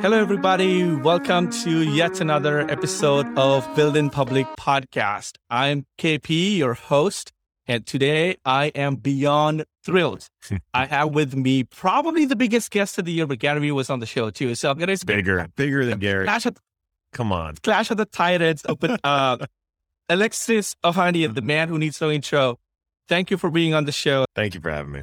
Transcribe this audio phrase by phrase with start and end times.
[0.00, 0.94] Hello, everybody.
[0.94, 5.38] Welcome to yet another episode of Building Public podcast.
[5.50, 7.32] I'm KP, your host,
[7.66, 10.28] and today I am beyond thrilled.
[10.74, 13.98] I have with me probably the biggest guest of the year, but Gary was on
[13.98, 14.54] the show too.
[14.54, 16.26] So I'm going to bigger, bigger than Gary.
[16.26, 16.56] Clash of,
[17.12, 17.56] Come on.
[17.56, 18.62] Clash of the Titans.
[18.68, 19.38] Open, uh,
[20.08, 22.60] Alexis Ohanian, the man who needs no intro.
[23.08, 24.24] Thank you for being on the show.
[24.34, 25.02] Thank you for having me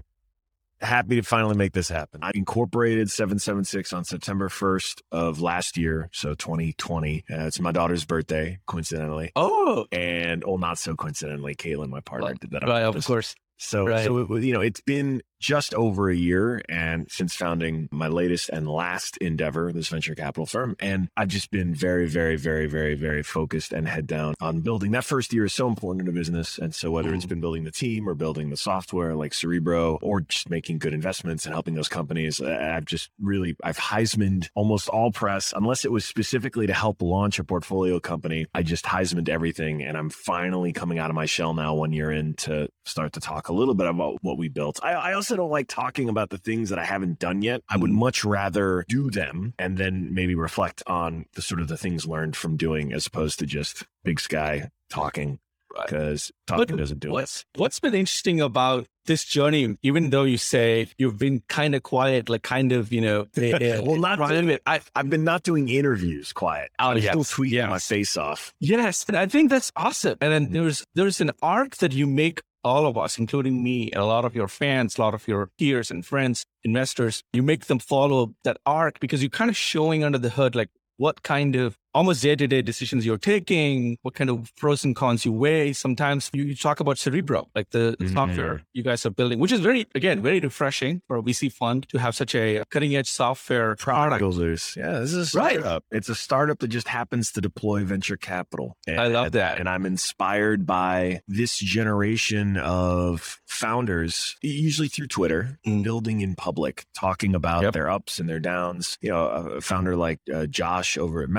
[0.82, 2.22] happy to finally make this happen.
[2.24, 7.24] I incorporated 776 on September 1st of last year, so 2020.
[7.30, 9.32] Uh, it's my daughter's birthday, coincidentally.
[9.36, 12.64] Oh, and oh, not so coincidentally, Caitlin, my partner, well, did that.
[12.64, 13.36] Right, of course.
[13.58, 14.04] So, right.
[14.04, 18.50] so it, you know, it's been just over a year and since founding my latest
[18.50, 20.76] and last endeavor, this venture capital firm.
[20.80, 24.90] And I've just been very, very, very, very, very focused and head down on building.
[24.90, 26.58] That first year is so important in a business.
[26.58, 27.30] And so whether it's mm-hmm.
[27.30, 31.46] been building the team or building the software like Cerebro or just making good investments
[31.46, 36.06] and helping those companies, I've just really, I've Heismaned almost all press, unless it was
[36.06, 38.48] specifically to help launch a portfolio company.
[38.56, 39.84] I just Heismaned everything.
[39.84, 43.20] And I'm finally coming out of my shell now one year in to start to
[43.20, 44.80] talk a little bit about what we built.
[44.82, 47.62] I, I also don't like talking about the things that I haven't done yet.
[47.70, 48.00] I would mm-hmm.
[48.00, 52.36] much rather do them and then maybe reflect on the sort of the things learned
[52.36, 55.40] from doing as opposed to just big sky talking
[55.84, 57.60] because talking but doesn't do what's, it.
[57.60, 62.30] What's been interesting about this journey, even though you say you've been kind of quiet,
[62.30, 64.60] like kind of, you know, well, not right.
[64.66, 66.72] I've, I've been not doing interviews quiet.
[66.80, 67.10] Oh, I'm yes.
[67.10, 67.70] still tweeting yes.
[67.70, 68.54] my face off.
[68.60, 69.06] Yes.
[69.08, 70.18] And I think that's awesome.
[70.22, 74.02] And then there's, there's an arc that you make all of us, including me and
[74.02, 77.68] a lot of your fans, a lot of your peers and friends, investors, you make
[77.68, 81.56] them follow that arc because you're kind of showing under the hood, like what kind
[81.56, 85.32] of almost day to day decisions you're taking, what kind of pros and cons you
[85.32, 85.72] weigh.
[85.72, 88.14] Sometimes you, you talk about Cerebro, like the mm-hmm.
[88.14, 91.88] software you guys are building, which is very, again, very refreshing for a VC fund
[91.90, 94.20] to have such a cutting edge software product.
[94.20, 94.76] Builders.
[94.78, 95.84] Yeah, this is a startup.
[95.90, 95.98] Right.
[95.98, 98.76] It's a startup that just happens to deploy venture capital.
[98.86, 99.60] And, I love that.
[99.60, 105.82] And I'm inspired by this generation of founders, usually through Twitter, mm.
[105.82, 107.74] building in public, talking about yep.
[107.74, 108.98] their ups and their downs.
[109.00, 111.30] You know, a founder like uh, Josh over at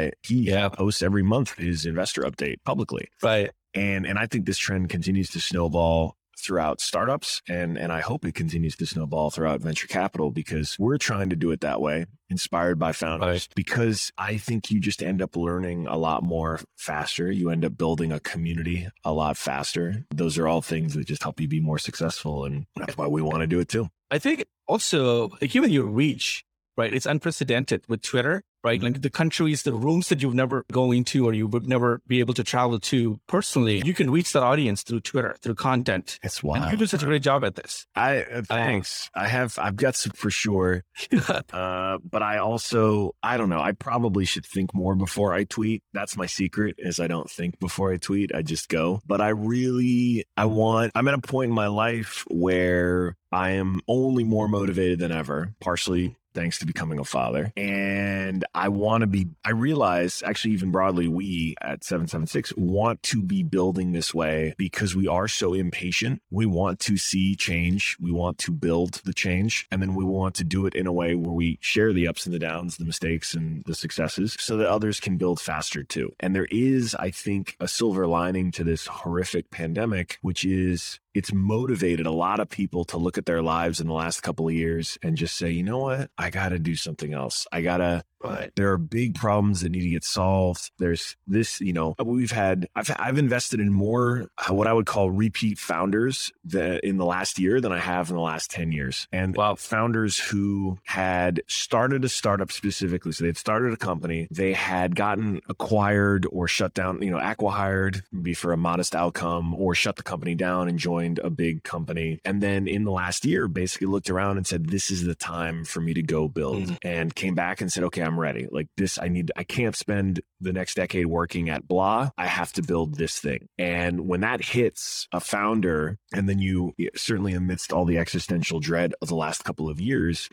[0.00, 0.68] Medify he yeah.
[0.68, 3.08] posts every month his investor update publicly.
[3.22, 3.50] Right.
[3.74, 8.24] And and I think this trend continues to snowball throughout startups and and I hope
[8.24, 12.06] it continues to snowball throughout venture capital because we're trying to do it that way
[12.30, 13.48] inspired by founders right.
[13.54, 17.76] because I think you just end up learning a lot more faster you end up
[17.76, 21.60] building a community a lot faster those are all things that just help you be
[21.60, 25.54] more successful and that's why we want to do it too I think also like
[25.54, 26.46] even your reach
[26.80, 28.82] right it's unprecedented with Twitter right?
[28.82, 32.20] Like the countries, the rooms that you've never go into or you would never be
[32.20, 36.18] able to travel to personally, you can reach that audience through Twitter, through content.
[36.22, 36.64] It's wild.
[36.64, 37.86] And you do such a great job at this.
[37.94, 39.10] I uh, thanks.
[39.14, 40.84] I have I've got some for sure.
[41.52, 43.60] uh, but I also I don't know.
[43.60, 45.82] I probably should think more before I tweet.
[45.92, 48.34] That's my secret is I don't think before I tweet.
[48.34, 49.00] I just go.
[49.06, 53.80] But I really I want I'm at a point in my life where I am
[53.86, 57.52] only more motivated than ever, partially thanks to becoming a father.
[57.56, 63.22] And I want to be, I realize actually, even broadly, we at 776 want to
[63.22, 66.22] be building this way because we are so impatient.
[66.30, 67.96] We want to see change.
[68.00, 69.66] We want to build the change.
[69.70, 72.26] And then we want to do it in a way where we share the ups
[72.26, 76.12] and the downs, the mistakes and the successes so that others can build faster too.
[76.20, 81.32] And there is, I think, a silver lining to this horrific pandemic, which is it's
[81.32, 84.54] motivated a lot of people to look at their lives in the last couple of
[84.54, 86.10] years and just say, you know what?
[86.16, 87.46] I got to do something else.
[87.52, 90.70] I got to but there are big problems that need to get solved.
[90.78, 94.86] There's this, you know, we've had, I've, I've invested in more uh, what I would
[94.86, 98.72] call repeat founders that in the last year than I have in the last 10
[98.72, 99.08] years.
[99.10, 99.54] And wow.
[99.54, 103.12] founders who had started a startup specifically.
[103.12, 108.02] So they'd started a company, they had gotten acquired or shut down, you know, acquired,
[108.12, 112.20] maybe for a modest outcome, or shut the company down and joined a big company.
[112.24, 115.64] And then in the last year, basically looked around and said, this is the time
[115.64, 116.74] for me to go build mm-hmm.
[116.82, 118.46] and came back and said, okay, I'm ready.
[118.50, 122.10] Like this, I need, I can't spend the next decade working at blah.
[122.16, 123.48] I have to build this thing.
[123.58, 128.94] And when that hits a founder, and then you certainly amidst all the existential dread
[129.02, 130.28] of the last couple of years,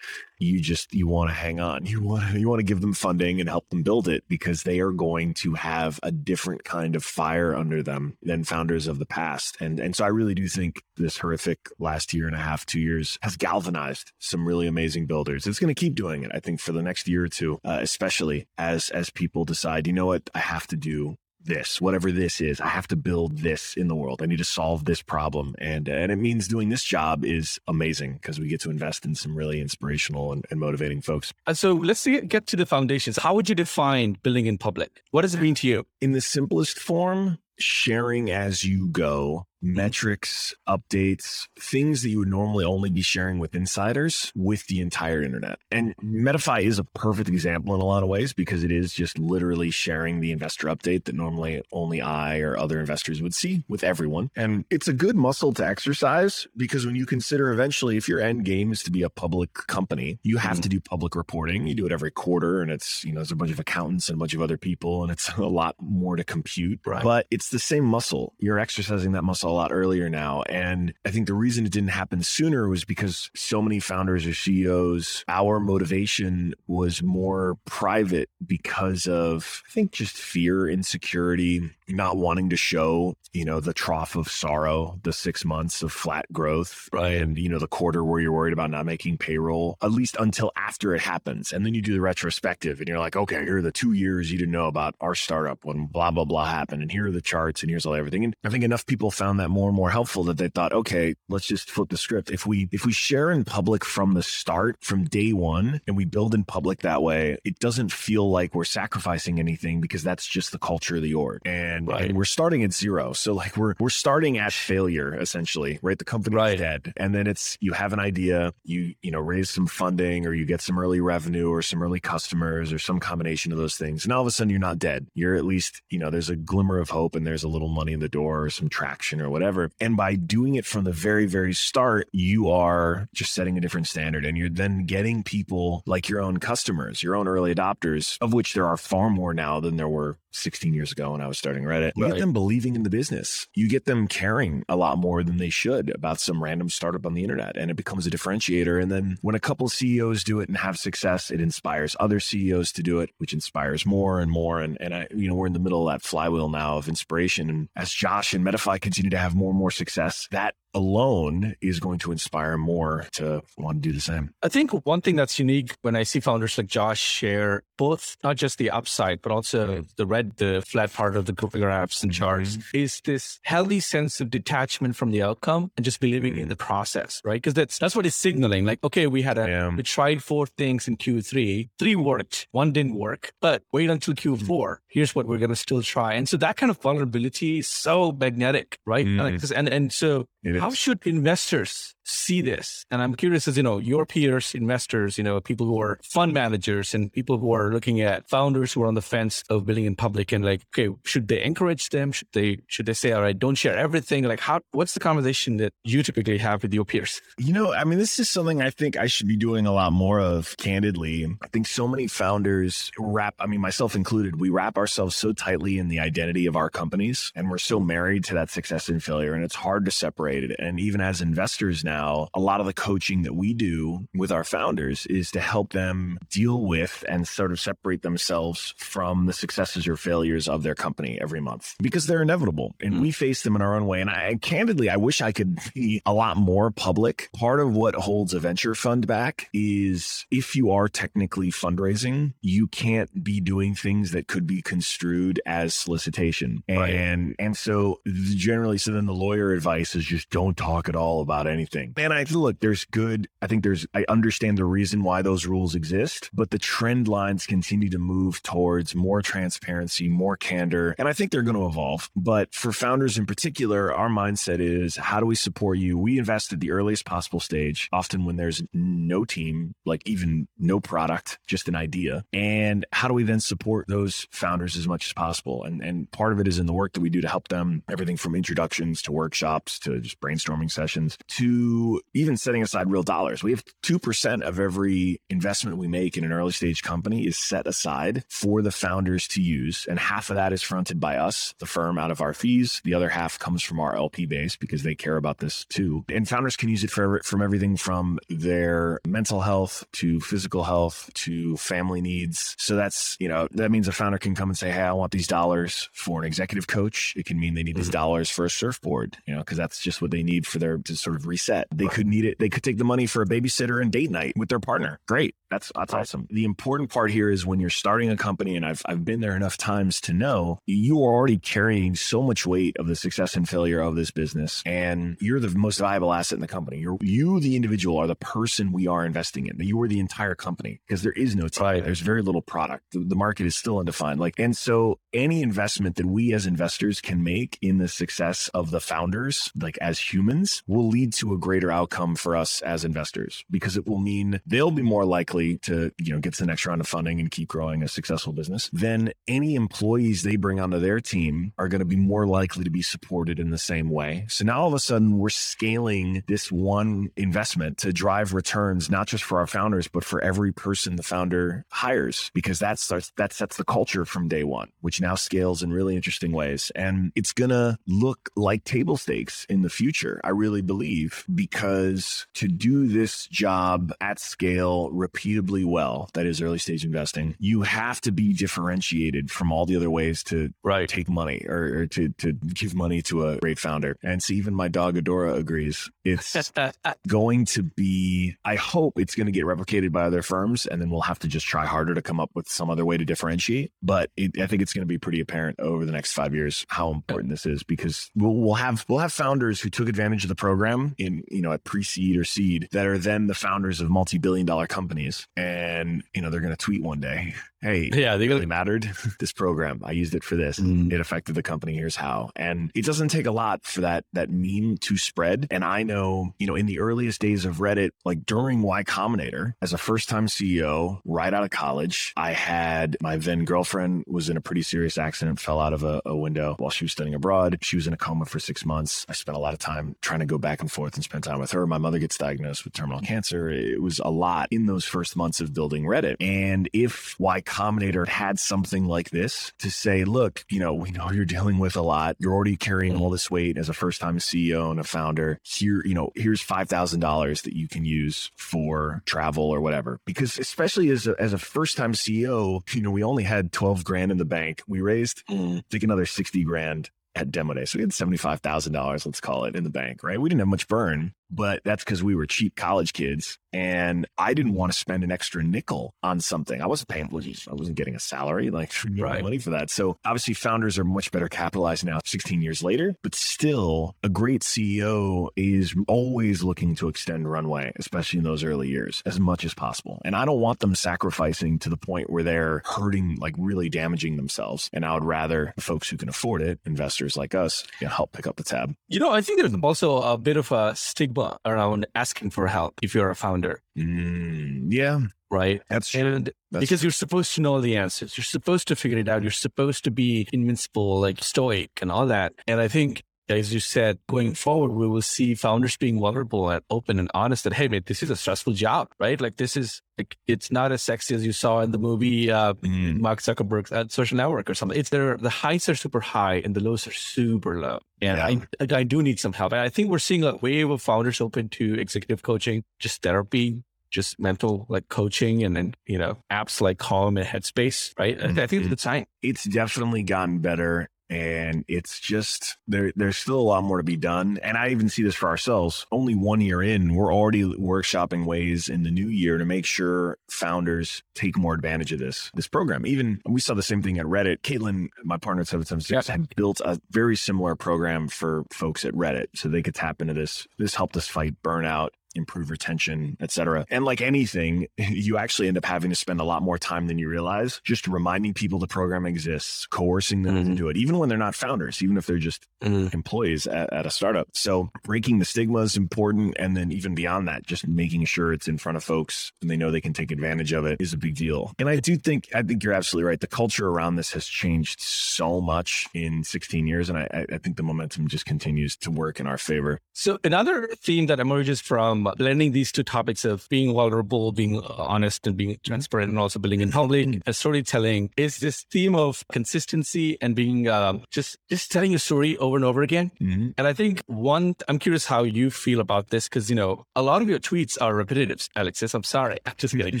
[0.38, 2.92] you just you want to hang on you want to you want to give them
[2.92, 6.94] funding and help them build it because they are going to have a different kind
[6.94, 10.45] of fire under them than founders of the past and and so i really do
[10.48, 15.06] think this horrific last year and a half two years has galvanized some really amazing
[15.06, 17.58] builders it's going to keep doing it i think for the next year or two
[17.64, 21.16] uh, especially as as people decide you know what i have to do
[21.46, 22.60] this, whatever this is.
[22.60, 24.22] I have to build this in the world.
[24.22, 25.54] I need to solve this problem.
[25.58, 29.14] And, and it means doing this job is amazing because we get to invest in
[29.14, 31.32] some really inspirational and, and motivating folks.
[31.46, 33.18] Uh, so let's see, get to the foundations.
[33.18, 35.02] How would you define building in public?
[35.10, 35.86] What does it mean to you?
[36.00, 42.64] In the simplest form, sharing as you go metrics, updates, things that you would normally
[42.64, 45.58] only be sharing with insiders with the entire internet.
[45.70, 49.18] And Medify is a perfect example in a lot of ways because it is just
[49.18, 53.82] literally sharing the investor update that normally only I or other investors would see with
[53.82, 54.30] everyone.
[54.36, 58.44] And it's a good muscle to exercise because when you consider eventually if your end
[58.44, 60.60] game is to be a public company, you have mm-hmm.
[60.62, 61.66] to do public reporting.
[61.66, 64.16] You do it every quarter and it's, you know, there's a bunch of accountants and
[64.16, 66.80] a bunch of other people and it's a lot more to compute.
[66.86, 67.02] Right.
[67.02, 68.34] But it's the same muscle.
[68.38, 70.42] You're exercising that muscle lot earlier now.
[70.42, 74.34] And I think the reason it didn't happen sooner was because so many founders or
[74.34, 82.50] CEOs, our motivation was more private because of, I think, just fear, insecurity, not wanting
[82.50, 87.20] to show, you know, the trough of sorrow, the six months of flat growth, right?
[87.20, 90.50] And, you know, the quarter where you're worried about not making payroll, at least until
[90.56, 91.52] after it happens.
[91.52, 94.30] And then you do the retrospective and you're like, okay, here are the two years
[94.32, 96.82] you didn't know about our startup when blah, blah, blah happened.
[96.82, 98.24] And here are the charts and here's all everything.
[98.24, 101.14] And I think enough people found that more and more helpful that they thought, okay,
[101.28, 102.30] let's just flip the script.
[102.30, 106.04] If we, if we share in public from the start, from day one, and we
[106.04, 110.52] build in public that way, it doesn't feel like we're sacrificing anything because that's just
[110.52, 111.42] the culture of the org.
[111.44, 112.04] And and, right.
[112.06, 113.12] and we're starting at zero.
[113.12, 115.98] So like we're we're starting at failure essentially, right?
[115.98, 116.58] The company's right.
[116.58, 120.34] dead, and then it's you have an idea, you you know raise some funding, or
[120.34, 124.04] you get some early revenue, or some early customers, or some combination of those things,
[124.04, 125.06] and all of a sudden you're not dead.
[125.14, 127.92] You're at least you know there's a glimmer of hope, and there's a little money
[127.92, 129.70] in the door, or some traction, or whatever.
[129.80, 133.86] And by doing it from the very very start, you are just setting a different
[133.86, 138.32] standard, and you're then getting people like your own customers, your own early adopters, of
[138.32, 141.38] which there are far more now than there were 16 years ago when I was
[141.38, 141.92] starting Reddit.
[141.96, 142.12] You right.
[142.12, 143.46] get them believing in the business.
[143.54, 147.14] You get them caring a lot more than they should about some random startup on
[147.14, 147.56] the internet.
[147.56, 148.80] And it becomes a differentiator.
[148.80, 152.72] And then when a couple CEOs do it and have success, it inspires other CEOs
[152.72, 154.60] to do it, which inspires more and more.
[154.60, 157.50] And, and I, you know, we're in the middle of that flywheel now of inspiration.
[157.50, 161.80] And as Josh and Medify continue to have more and more success, that alone is
[161.80, 164.30] going to inspire more to want to do the same.
[164.42, 168.36] I think one thing that's unique when I see founders like Josh share both not
[168.36, 172.56] just the upside, but also the red, the flat part of the graphs and charts
[172.56, 172.76] mm-hmm.
[172.76, 177.20] is this healthy sense of detachment from the outcome and just believing in the process,
[177.24, 177.40] right?
[177.40, 178.64] Because that's that's what it's signaling.
[178.64, 179.74] Like, okay, we had a yeah.
[179.74, 184.76] we tried four things in Q3, three worked, one didn't work, but wait until Q4.
[184.88, 186.14] Here's what we're gonna still try.
[186.14, 189.06] And so that kind of vulnerability is so magnetic, right?
[189.06, 189.52] Mm.
[189.56, 192.86] And and so how should investors see this?
[192.90, 196.32] And I'm curious as, you know, your peers, investors, you know, people who are fund
[196.32, 199.84] managers and people who are looking at founders who are on the fence of building
[199.84, 202.12] in public and like, okay, should they encourage them?
[202.12, 204.24] Should they, should they say, all right, don't share everything?
[204.24, 207.20] Like how, what's the conversation that you typically have with your peers?
[207.38, 209.92] You know, I mean, this is something I think I should be doing a lot
[209.92, 211.26] more of candidly.
[211.42, 215.78] I think so many founders wrap, I mean, myself included, we wrap ourselves so tightly
[215.78, 219.34] in the identity of our companies and we're so married to that success and failure
[219.34, 220.56] and it's hard to separate it.
[220.58, 224.44] And even as investors now, a lot of the coaching that we do with our
[224.44, 229.86] founders is to help them deal with and sort of separate themselves from the successes
[229.86, 233.00] or failures of their company every month because they're inevitable and mm.
[233.00, 234.00] we face them in our own way.
[234.00, 237.28] And I candidly, I wish I could be a lot more public.
[237.34, 242.66] Part of what holds a venture fund back is if you are technically fundraising, you
[242.68, 246.62] can't be doing things that could be construed as solicitation.
[246.68, 246.94] Right.
[246.94, 251.20] And and so generally so then the lawyer advice is just don't talk at all
[251.20, 251.85] about anything.
[251.96, 253.28] And I look, there's good.
[253.42, 257.46] I think there's, I understand the reason why those rules exist, but the trend lines
[257.46, 260.94] continue to move towards more transparency, more candor.
[260.98, 262.10] And I think they're going to evolve.
[262.16, 265.98] But for founders in particular, our mindset is how do we support you?
[265.98, 270.80] We invest at the earliest possible stage, often when there's no team, like even no
[270.80, 272.24] product, just an idea.
[272.32, 275.64] And how do we then support those founders as much as possible?
[275.64, 277.82] And, and part of it is in the work that we do to help them,
[277.90, 281.75] everything from introductions to workshops to just brainstorming sessions to
[282.14, 283.42] even setting aside real dollars.
[283.42, 287.66] We have 2% of every investment we make in an early stage company is set
[287.66, 289.86] aside for the founders to use.
[289.88, 292.80] And half of that is fronted by us, the firm, out of our fees.
[292.84, 296.04] The other half comes from our LP base because they care about this too.
[296.08, 301.10] And founders can use it for from everything from their mental health to physical health
[301.14, 302.54] to family needs.
[302.58, 305.12] So that's, you know, that means a founder can come and say, Hey, I want
[305.12, 307.14] these dollars for an executive coach.
[307.16, 307.92] It can mean they need these mm-hmm.
[307.92, 310.96] dollars for a surfboard, you know, because that's just what they need for their to
[310.96, 311.65] sort of reset.
[311.70, 311.78] That.
[311.78, 312.38] They could need it.
[312.38, 315.00] They could take the money for a babysitter and date night with their partner.
[315.06, 315.34] Great.
[315.50, 316.26] That's that's awesome.
[316.30, 319.36] The important part here is when you're starting a company, and I've I've been there
[319.36, 323.48] enough times to know you are already carrying so much weight of the success and
[323.48, 326.78] failure of this business, and you're the most valuable asset in the company.
[326.78, 329.56] You're you, the individual, are the person we are investing in.
[329.60, 331.64] You are the entire company because there is no team.
[331.64, 331.84] Right.
[331.84, 332.84] There's very little product.
[332.92, 334.18] The, the market is still undefined.
[334.18, 338.70] Like, and so any investment that we as investors can make in the success of
[338.70, 343.42] the founders, like as humans, will lead to a greater outcome for us as investors
[343.50, 346.66] because it will mean they'll be more likely to, you know, get to the next
[346.66, 348.68] round of funding and keep growing a successful business.
[348.74, 352.68] Then any employees they bring onto their team are going to be more likely to
[352.68, 354.26] be supported in the same way.
[354.28, 359.06] So now all of a sudden we're scaling this one investment to drive returns, not
[359.06, 363.32] just for our founders, but for every person the founder hires, because that starts, that
[363.32, 366.70] sets the culture from day one, which now scales in really interesting ways.
[366.76, 370.20] And it's going to look like table stakes in the future.
[370.22, 376.58] I really believe because to do this job at scale repeatably well, that is early
[376.58, 380.88] stage investing, you have to be differentiated from all the other ways to right.
[380.88, 383.96] take money or, or to, to give money to a great founder.
[384.02, 385.90] And so even my dog Adora agrees.
[386.04, 386.52] It's
[387.06, 390.90] going to be, I hope it's going to get replicated by other firms and then
[390.90, 393.72] we'll have to just try harder to come up with some other way to differentiate.
[393.82, 396.64] But it, I think it's going to be pretty apparent over the next five years
[396.68, 400.28] how important this is because we'll, we'll have we'll have founders who took advantage of
[400.28, 403.90] the program in you know at pre-seed or seed that are then the founders of
[403.90, 405.26] multi-billion dollar companies.
[405.36, 407.34] And you know they're going to tweet one day
[407.66, 408.88] hey, yeah, they really mattered.
[409.20, 410.58] this program, I used it for this.
[410.58, 410.92] Mm.
[410.92, 411.74] It affected the company.
[411.74, 412.30] Here's how.
[412.36, 415.46] And it doesn't take a lot for that that meme to spread.
[415.50, 419.54] And I know, you know, in the earliest days of Reddit, like during Y Combinator,
[419.60, 424.28] as a first time CEO, right out of college, I had my then girlfriend was
[424.28, 427.14] in a pretty serious accident, fell out of a, a window while she was studying
[427.14, 427.58] abroad.
[427.62, 429.04] She was in a coma for six months.
[429.08, 431.40] I spent a lot of time trying to go back and forth and spend time
[431.40, 431.66] with her.
[431.66, 433.50] My mother gets diagnosed with terminal cancer.
[433.50, 436.16] It was a lot in those first months of building Reddit.
[436.20, 441.10] And if Y Combinator had something like this to say, look, you know, we know
[441.10, 442.14] you're dealing with a lot.
[442.18, 445.40] You're already carrying all this weight as a first time CEO and a founder.
[445.42, 450.00] Here, you know, here's $5,000 that you can use for travel or whatever.
[450.04, 453.84] Because especially as a, as a first time CEO, you know, we only had 12
[453.84, 454.62] grand in the bank.
[454.68, 455.60] We raised, mm.
[455.60, 457.64] I think, another 60 grand at demo day.
[457.64, 460.20] So we had $75,000, let's call it, in the bank, right?
[460.20, 464.34] We didn't have much burn but that's because we were cheap college kids and I
[464.34, 466.60] didn't want to spend an extra nickel on something.
[466.60, 469.22] I wasn't paying, I wasn't getting a salary, like right.
[469.22, 469.70] money for that.
[469.70, 474.42] So obviously founders are much better capitalized now 16 years later, but still a great
[474.42, 479.54] CEO is always looking to extend runway, especially in those early years as much as
[479.54, 480.02] possible.
[480.04, 484.16] And I don't want them sacrificing to the point where they're hurting, like really damaging
[484.16, 484.68] themselves.
[484.74, 488.12] And I would rather folks who can afford it, investors like us, you know, help
[488.12, 488.74] pick up the tab.
[488.88, 492.46] You know, I think there's also a bit of a stigma stigma around asking for
[492.46, 493.62] help if you're a founder.
[493.76, 495.00] Mm, yeah.
[495.30, 495.60] Right.
[495.68, 498.16] That's and That's because you're supposed to know the answers.
[498.16, 499.22] You're supposed to figure it out.
[499.22, 502.32] You're supposed to be invincible, like stoic and all that.
[502.46, 506.62] And I think as you said, going forward, we will see founders being vulnerable and
[506.70, 509.20] open and honest that, hey, man, this is a stressful job, right?
[509.20, 512.54] Like this is, like, it's not as sexy as you saw in the movie, uh,
[512.54, 513.00] mm.
[513.00, 514.78] Mark Zuckerberg's uh, social network or something.
[514.78, 517.80] It's there, the heights are super high and the lows are super low.
[518.00, 518.66] And yeah.
[518.70, 519.52] I, I do need some help.
[519.52, 523.62] And I think we're seeing a wave of founders open to executive coaching, just therapy,
[523.90, 528.38] just mental like coaching and then you know apps like calm and headspace right mm-hmm.
[528.38, 533.16] i think it's a good sign it's definitely gotten better and it's just there there's
[533.16, 534.38] still a lot more to be done.
[534.42, 535.86] And i even see this for ourselves.
[535.92, 540.18] Only one year in we're already workshopping ways in the new year to make sure
[540.28, 542.86] founders take more advantage of this this program.
[542.86, 544.40] Even we saw the same thing at reddit.
[544.40, 549.26] Caitlin my partner at 776 had built a very similar program for folks at reddit
[549.34, 550.46] so they could tap into this.
[550.58, 553.66] This helped us fight burnout improve retention, et cetera.
[553.70, 556.98] And like anything, you actually end up having to spend a lot more time than
[556.98, 560.50] you realize just reminding people the program exists, coercing them mm-hmm.
[560.50, 562.88] to do it, even when they're not founders, even if they're just mm-hmm.
[562.92, 564.28] employees at, at, a startup.
[564.32, 566.36] So breaking the stigma is important.
[566.38, 569.56] And then even beyond that, just making sure it's in front of folks and they
[569.56, 571.52] know they can take advantage of it is a big deal.
[571.58, 573.20] And I do think, I think you're absolutely right.
[573.20, 576.88] The culture around this has changed so much in 16 years.
[576.88, 579.80] And I, I think the momentum just continues to work in our favor.
[579.92, 585.26] So another theme that emerges from blending these two topics of being vulnerable, being honest,
[585.26, 590.16] and being transparent, and also building in public and storytelling is this theme of consistency
[590.20, 593.10] and being um, just just telling a story over and over again.
[593.20, 593.50] Mm-hmm.
[593.58, 597.02] And I think one, I'm curious how you feel about this because you know a
[597.02, 598.94] lot of your tweets are repetitive, Alexis.
[598.94, 600.00] I'm sorry, I'm just kidding.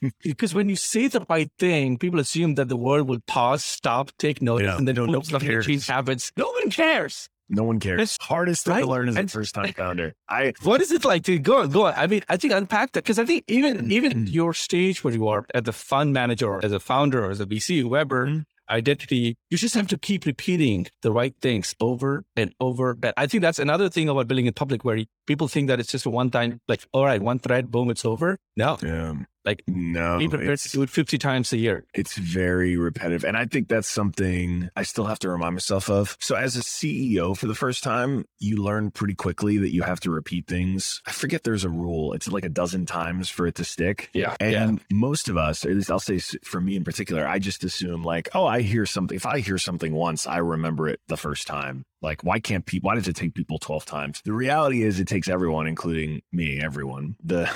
[0.22, 4.10] because when you say the right thing, people assume that the world will pause, stop,
[4.18, 4.76] take notice, yeah.
[4.76, 6.32] and then no, nothing change habits.
[6.36, 8.00] No one cares No one cares.
[8.00, 8.80] It's- Hardest thing right?
[8.82, 10.14] to learn as a first time founder.
[10.28, 11.94] I What is it like to go on, go on?
[11.96, 14.26] I mean, I think unpack that because I think even even Mm-hmm.
[14.38, 17.40] your stage where you are as a fund manager or as a founder or as
[17.40, 18.44] a VC, whoever Mhm.
[18.70, 22.94] identity, you just have to keep repeating the right things over and over.
[22.94, 25.90] But I think that's another thing about building in public where people think that it's
[25.90, 28.38] just a one time, like, all right, one thread, boom, it's over.
[28.56, 31.84] No, um, Like, no, be prepared it's- to do it 50 times a year.
[31.94, 33.24] it's very repetitive.
[33.24, 36.16] And I think that's something I still have to remind myself of.
[36.20, 40.00] So, as a CEO for the first time, you learn pretty quickly that you have
[40.00, 41.00] to repeat things.
[41.06, 44.10] I forget there's a rule, it's like a dozen times for it to stick.
[44.12, 44.36] Yeah.
[44.40, 47.64] And most of us, or at least I'll say for me in particular, I just
[47.64, 49.16] assume like, oh, I hear something.
[49.16, 51.84] If I hear something once, I remember it the first time.
[52.02, 54.22] Like, why can't people, why does it take people 12 times?
[54.24, 57.46] The reality is it takes everyone, including me, everyone, the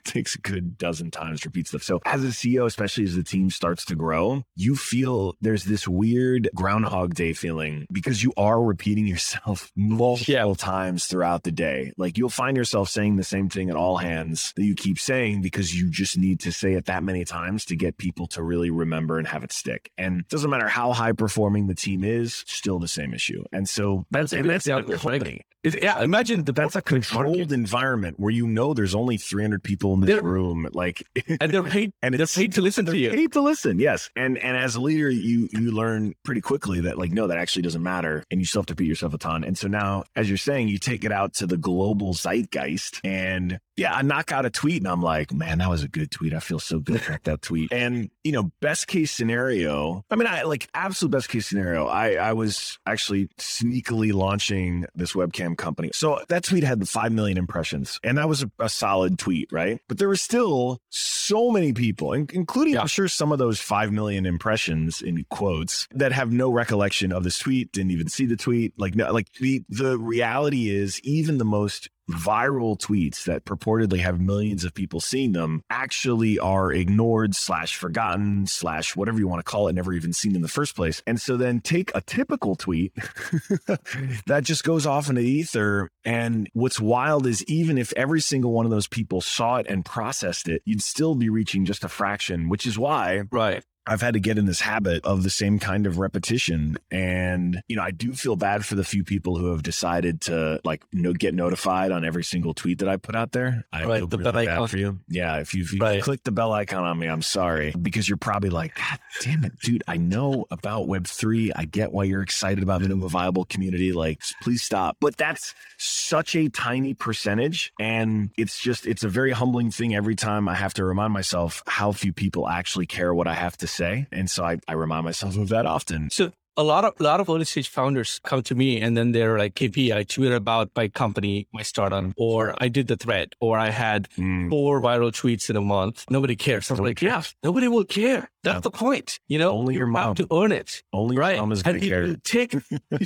[0.04, 1.82] takes a good dozen times repeat stuff.
[1.82, 5.88] So as a CEO, especially as the team starts to grow, you feel there's this
[5.88, 11.92] weird groundhog day feeling because you are repeating yourself multiple times throughout the day.
[11.96, 15.42] Like you'll find yourself saying the same thing at all hands that you keep saying
[15.42, 18.70] because you just need to say it that many times to get people to really
[18.70, 19.90] remember and have it stick.
[19.96, 23.44] And it doesn't matter how high performing the team is, still the same issue.
[23.52, 25.42] And so That's, and that's yeah, the company.
[25.64, 29.94] It's- yeah, imagine the That's a controlled environment where you know there's only 300 people
[29.94, 30.68] in this They're- room.
[30.72, 31.02] Like,
[31.40, 33.10] and they're paid, and they're paid to listen to you.
[33.10, 33.78] paid to listen.
[33.78, 37.38] Yes, and and as a leader, you you learn pretty quickly that like no, that
[37.38, 39.42] actually doesn't matter, and you still have to beat yourself a ton.
[39.42, 43.58] And so now, as you're saying, you take it out to the global zeitgeist, and
[43.76, 46.32] yeah, I knock out a tweet, and I'm like, man, that was a good tweet.
[46.34, 47.72] I feel so good about that tweet.
[47.72, 50.04] And you know, best case scenario.
[50.10, 51.86] I mean, I like absolute best case scenario.
[51.86, 57.38] I I was actually sneakily launching this webcam company, so that tweet had five million
[57.38, 59.80] impressions, and that was a, a solid tweet, right?
[59.88, 62.82] But there were still so many people, in- including Yeah.
[62.82, 67.24] I'm sure some of those five million impressions in quotes that have no recollection of
[67.24, 68.72] this tweet, didn't even see the tweet.
[68.78, 74.20] Like, no, like the the reality is, even the most viral tweets that purportedly have
[74.20, 79.50] millions of people seeing them actually are ignored slash forgotten slash whatever you want to
[79.50, 82.56] call it never even seen in the first place and so then take a typical
[82.56, 82.92] tweet
[84.26, 88.52] that just goes off into the ether and what's wild is even if every single
[88.52, 91.88] one of those people saw it and processed it you'd still be reaching just a
[91.88, 93.64] fraction which is why Right.
[93.86, 96.76] I've had to get in this habit of the same kind of repetition.
[96.90, 100.60] And, you know, I do feel bad for the few people who have decided to
[100.64, 103.64] like no, get notified on every single tweet that I put out there.
[103.72, 104.68] I Right, feel the really bell bad icon.
[104.68, 105.00] for you.
[105.08, 105.36] Yeah.
[105.38, 106.02] If you've, if you Right.
[106.02, 109.58] clicked the bell icon on me, I'm sorry because you're probably like, God damn it,
[109.60, 109.82] dude.
[109.86, 111.50] I know about Web3.
[111.54, 113.92] I get why you're excited about it in a viable community.
[113.92, 114.96] Like, please stop.
[115.00, 117.72] But that's such a tiny percentage.
[117.78, 121.62] And it's just, it's a very humbling thing every time I have to remind myself
[121.66, 124.06] how few people actually care what I have to say.
[124.12, 126.10] And so I, I remind myself of that often.
[126.10, 129.12] So a lot of a lot of early stage founders come to me and then
[129.12, 133.34] they're like, KP, I tweeted about my company, my startup, or I did the thread,
[133.40, 136.04] or I had Mm, four viral tweets in a month.
[136.10, 136.70] Nobody cares.
[136.70, 138.30] I'm Nobody like, yeah, nobody will care.
[138.44, 138.60] That's Yeah.
[138.60, 139.18] the point.
[139.26, 140.14] You know, Only your mom.
[140.16, 140.82] to earn it.
[140.92, 141.34] only Right.
[141.36, 142.02] your mom is going to it care.
[142.02, 142.54] will take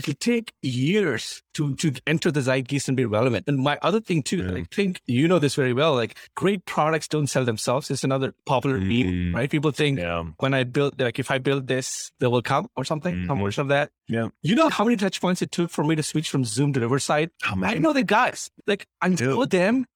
[0.08, 3.44] it take years to to enter the zeitgeist and be relevant.
[3.48, 4.60] And my other thing too, Yeah.
[4.60, 5.94] I think you know this very well.
[5.94, 7.90] Like great products don't sell themselves.
[7.90, 9.34] It's another popular meme, Mhm.
[9.34, 9.50] right?
[9.50, 10.24] People think Yeah.
[10.38, 13.62] when I build like if I build this, they will come or something, some Version
[13.62, 13.90] of that.
[14.08, 14.28] Yeah.
[14.42, 16.80] You know how many touch points it took for me to switch from Zoom to
[16.80, 17.30] Riverside?
[17.42, 18.50] How I know the guys.
[18.66, 19.50] Like I know Dude.
[19.50, 19.86] them.